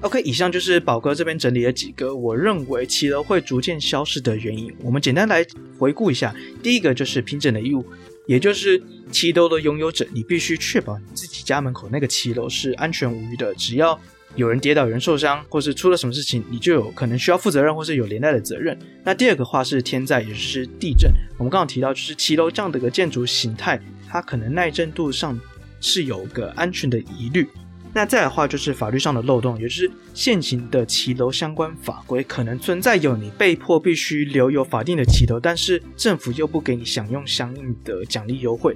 [0.00, 4.70] OK，以上就是宝哥这边整理了几个我认为骑楼会逐渐消失的原因。
[4.82, 5.46] 我们简单来
[5.78, 7.86] 回顾一下，第一个就是平整的义务，
[8.26, 8.82] 也就是
[9.12, 13.54] 骑楼的拥有者，你必须确保你自己家门口那个骑楼是安全无虞的。
[13.54, 13.98] 只要
[14.34, 18.78] 有人跌倒、有人受伤，或是出了什么事情，你就有可能需要负责任，或是有连带的责任。
[19.04, 21.10] 那第二个话是天灾，也就是地震。
[21.38, 25.38] 我们刚刚提到，就是骑楼这样的一个建筑形态，它可能耐震度上
[25.80, 27.46] 是有个安全的疑虑。
[27.94, 38.74] 那再的话就是法律上的漏洞，也就是现行的骑楼相关法规可能存在有你被迫必须留有法定的骑楼，但是政府又不给你享用相应的奖励优惠。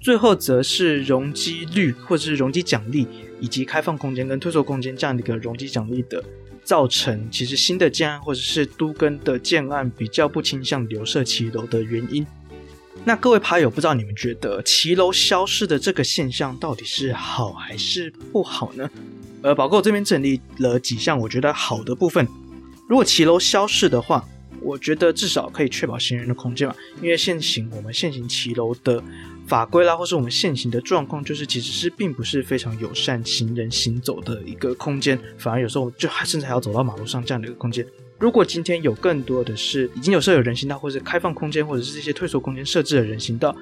[0.00, 3.06] 最后则是容积率或者是容积奖励
[3.40, 6.22] 以及开放空间跟退缩空间这样的一个容积奖励的
[6.64, 12.26] 造成，其实新的建案或者是都更的建案比较不倾向留设骑楼的原因。
[13.04, 18.90] 那各位趴友，不知道你们觉得骑楼消失的这个现象到底是好还是不好呢？
[19.40, 22.26] 呃，宝哥我这边整理了几项我觉得好的部分。
[22.88, 24.28] 如果骑楼消失的话，
[24.62, 26.74] 我觉得至少可以确保行人的空间嘛。
[27.02, 29.02] 因为现行我们现行骑楼的
[29.46, 37.86] 法规啦，或是我们现行的状况，就是其实是并不是非常友善行人行走的一个空间，反而有时候就还甚至还要走到马路上这样的一个空间。
[38.18, 43.56] 如果今天有更多的是已经有设有人行道，或者是开放空间，或者是这些退缩空间设置的人行道，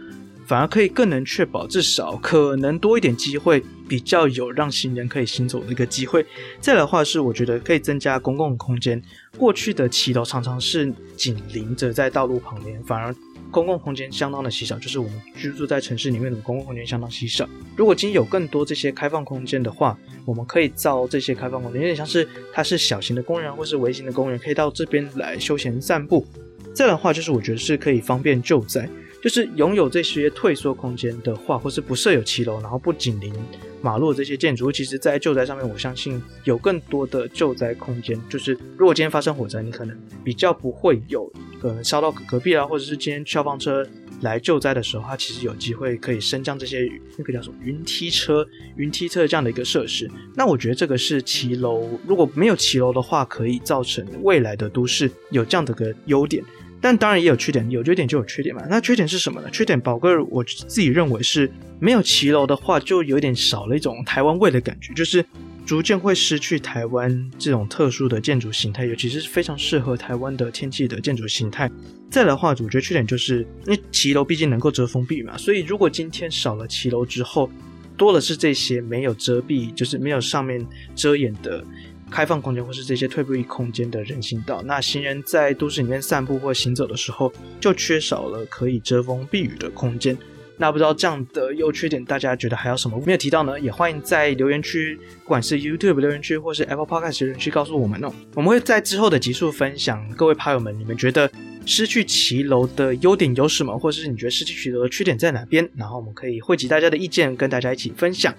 [0.47, 6.25] 反而可以更能确保至少可能多一点机会，比较有让行人可以行走的一个机会。
[6.61, 9.03] 再来的话是，我觉得可以增加公共空间。
[9.37, 13.15] 过去的骑楼常常是紧邻着在道路旁边，反而。
[13.49, 17.49] 公共空间相当的稀少，就是我们居住在城市里面的公共空间相当稀少。
[17.77, 26.27] 如果今天有更多这些开放空间的话，我们可以造这些开放空间，有点像是它是小型的公园或是微型的公园，可以到这边来休闲散步。
[26.75, 28.87] 这样的话，就是我觉得是可以方便救灾。
[29.27, 33.35] 就是拥有这些退缩空间的话，或是不设有骑楼，然后不紧邻
[33.83, 38.17] 马路这些建筑，其实在救灾上面，我相信有更多的救灾空间。
[38.29, 41.29] 就是如果今天发生火灾，你可能比较不会有
[41.61, 43.85] 可能烧到隔壁啊，或者是今天消防车
[44.21, 48.47] 来救灾的时候，它其实有机会可以升降这些那个叫什么云梯车、
[48.77, 50.09] 云梯车这样的一个设施。
[50.37, 56.45] 那我觉得这个是骑楼如果没有骑楼的话，可以造成未来的都市有这样的个优点。
[56.81, 58.63] 但当然也有缺点，有缺点就有缺点嘛。
[58.69, 59.49] 那缺点是什么呢？
[59.51, 61.51] 缺点宝哥我自己认为是
[61.81, 65.25] 没有骑楼的话，就有点少了一种台湾味的感觉，就是
[65.65, 71.71] 逐渐会失去台湾这种特殊的建筑形态，尤其是非常适合台湾的天气的建筑形态。
[72.11, 77.51] 再来的话，我觉得缺点就是因为骑楼毕竟能够遮风避雨嘛，所以如果今天少了骑楼之后，
[77.97, 80.65] 多的是这些没有遮蔽，就是没有上面
[80.95, 81.65] 遮掩的。
[82.11, 90.17] 开放空间或是这些退步一空间的人行道，那行人在都市里面散步或行走的时候，就缺少了可以遮风避雨的空间。
[90.59, 93.61] 那不知道这样的优缺点，大家觉得还有什么没有提到呢？
[93.61, 98.11] 也欢迎在留言区，不管是 YouTube 留言区或是 Apple Podcast 留言区告诉我们哦。
[98.35, 101.31] 我们会在之后的集数分享，各位趴友们，你们觉得
[101.67, 105.69] 失去骑楼的优点有什么，或者是你觉得失去骑楼的缺点在哪边？
[105.77, 108.35] 然后我们可以汇集大家的意见，跟大家一起分享。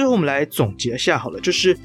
[0.00, 1.76] 最后，我们来总结一下好了，就是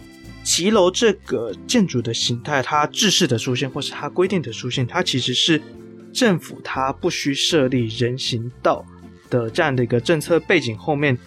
[0.42, 5.62] 骑楼这个建筑的形态，它制式的出现，或是它规定的出现，它其实是
[6.14, 8.86] 政府它不需设立人行道
[9.30, 11.18] 的这样的一个政策背景后面，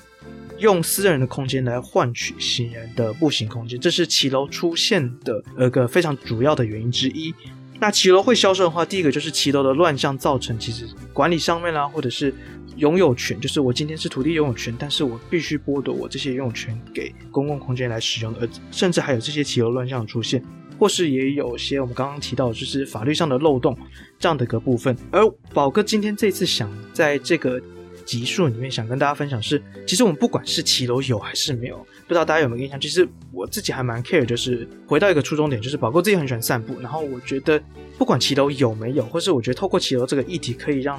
[0.56, 7.34] 用私人的空间来换取行人的步行空间，这是骑楼出现的一个非常主要的原因之一。
[7.78, 12.34] 那骑楼会销售的话，第一个就是骑楼的乱象造成，其实管理上面啦，或者是。
[12.78, 20.40] 拥有权就是我今天是土地拥有权，但是我必须剥夺我这些拥有权给公共空间来使用，而甚至还有这些骑楼乱象的出现，
[20.78, 23.76] 或是也有些我们刚刚提到就是法律上的漏洞
[24.16, 24.96] 这样的一个部分。
[25.10, 27.60] 而宝哥今天这次想在这个
[28.06, 32.80] 集数里面想跟大家分享是，其实我们不管是骑楼有还是没有，不知道大家有没有印象？
[32.80, 37.60] 其实我自己还蛮 care，就是回到一个初衷点，就是宝哥自己很喜欢散步，然后我觉得
[37.98, 40.96] 不管骑楼有没有，或是我觉得透过骑楼这个议题可以让。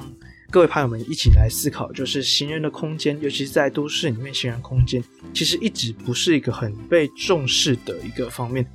[0.52, 5.00] 各位朋友们一起来思考，就是行人的空间，尤其是在都市里面，行人空间
[5.32, 8.66] 其实一直不是一个很被重视的一个方面。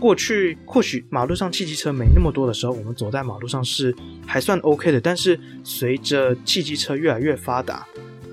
[0.00, 3.94] 过去或许马路上汽机车没那么多的时候，我们走在马路上是
[4.26, 7.86] 还算 OK 的，但是随着汽机车越来越发达。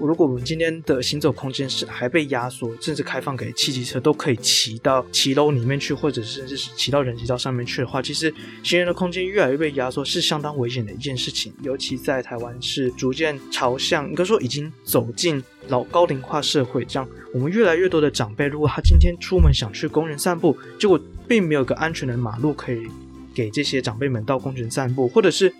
[0.07, 8.33] 如果我们今天的行走空间是还被压缩，甚至开放给汽机车都可以骑到骑楼里面去，或者甚至是骑到人行道上面去的话，其实
[8.63, 11.53] 行人的空间越来越被压缩，是相当危险的一件事情。
[11.63, 22.87] 尤其在台湾是逐渐朝向，应该说已经走进老高龄化社会，这样我们越来越多的长辈，如果他今天出门想去公园散步，结果并没有个安全的马路可以
[23.33, 25.53] 给这些长辈们到公园散步，或者是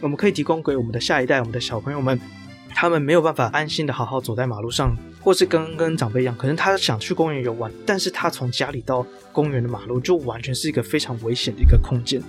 [0.00, 2.20] 我们可以提供给我们的下一代，我们的小朋友们。
[2.74, 12.22] 他们没有办法安心的好好走在马路上，或是跟跟长辈一样，可能他想去公园游玩，但是他从家里到公园的马路就完全是一个非常危险的一个空间，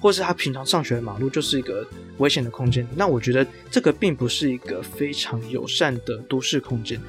[0.00, 1.86] 或是他平常上学的马路就是一个
[2.18, 2.86] 危险的空间。
[2.96, 7.00] 那我觉得这个并不是一个非常友善的都市空间，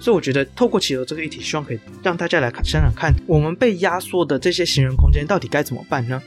[0.00, 6.20] 所以我觉得透过骑楼这个议题，希望可以让大家来看想想看，我们被压缩的这些行人空间到底该怎么办呢？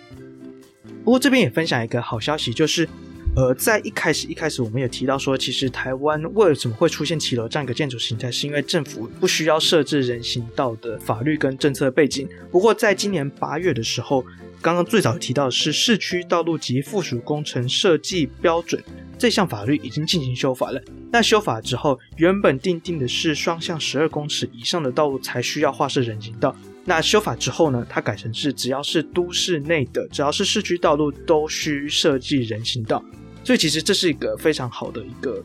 [1.04, 2.88] 不过这边也分享一个好消息，就是。
[3.36, 12.30] 呃，在一开始一开始，我们也提到说，其实台湾为什么会出现骑楼这样一个建筑形态，是因为政府不需要设置人行道的法律跟政策背景。
[12.52, 14.24] 不过，在今年八月的时候，
[14.62, 18.80] 刚刚最早提到的是《市区道路及附属工程设计标准》
[19.18, 20.80] 这项法律已经进行修法了。
[21.12, 26.56] 那修法之后，原本定定的是双向十二公尺以上的道路才需要划设人行道。
[26.86, 33.04] 那修法之后呢，它改成是只要是都市内的，只要是市区道路都需设计人行道。
[33.44, 35.44] 所以其实这是一个非常好的一个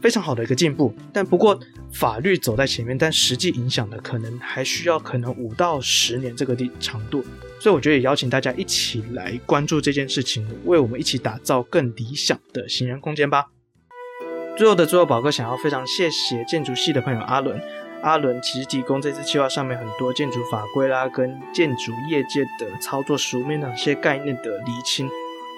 [0.00, 0.94] 非常好的一个进步。
[1.12, 1.58] 但不过
[1.92, 7.24] 法律走在前面，但实际影响的可能还需要可能五到十年这个地长度。
[7.58, 13.46] 所以我觉得也邀请大家一起来关注这件事情，为我们一起打造更理想的行人空间吧。
[14.56, 17.60] 最后的最后，宝哥想要非常谢谢建筑系的朋友阿伦。
[18.02, 25.08] 阿伦其实提供这次计划上面很多建筑法规啦，跟建筑业界的操作熟面的一些概念的厘清。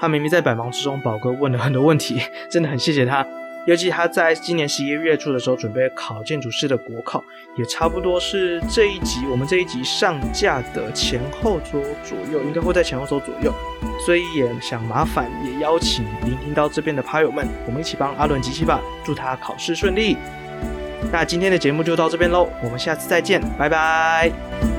[0.01, 2.21] 他明明在百忙之中，宝哥问了很多问题，
[2.51, 3.27] 真的很谢谢他。
[3.67, 7.23] 尤其他在今年十一月初的时候准备考建筑师的国考，
[7.57, 13.53] 也差不多是这一集我们这一集上架的前后周左右，应该会在前后周左右。
[14.07, 20.17] 所以也想麻烦，也邀请聆听到这边的趴友们，我们一起帮阿伦集气吧，祝他考试顺利。
[21.13, 24.78] 那今天的节目就到这边喽，我们下次再见，拜拜。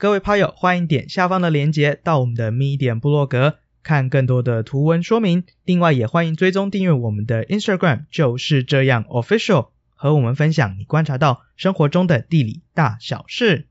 [0.00, 5.42] 各位趴友，欢迎点下方的链接到我们的 Medium 部落格，看更多的图文说明。
[5.64, 13.66] 另外，也欢迎追踪订阅我们的 Instagram，就是这样 Official，和我们分享你观察到生活中的地理大小事。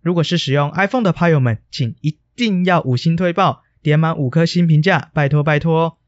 [0.00, 5.98] 如果是使用 iPhone 的趴友们，请一定要五星推爆，点满五颗星评价，拜托拜托。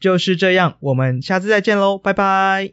[0.00, 2.72] 就是这样，我们下次再见喽，拜拜。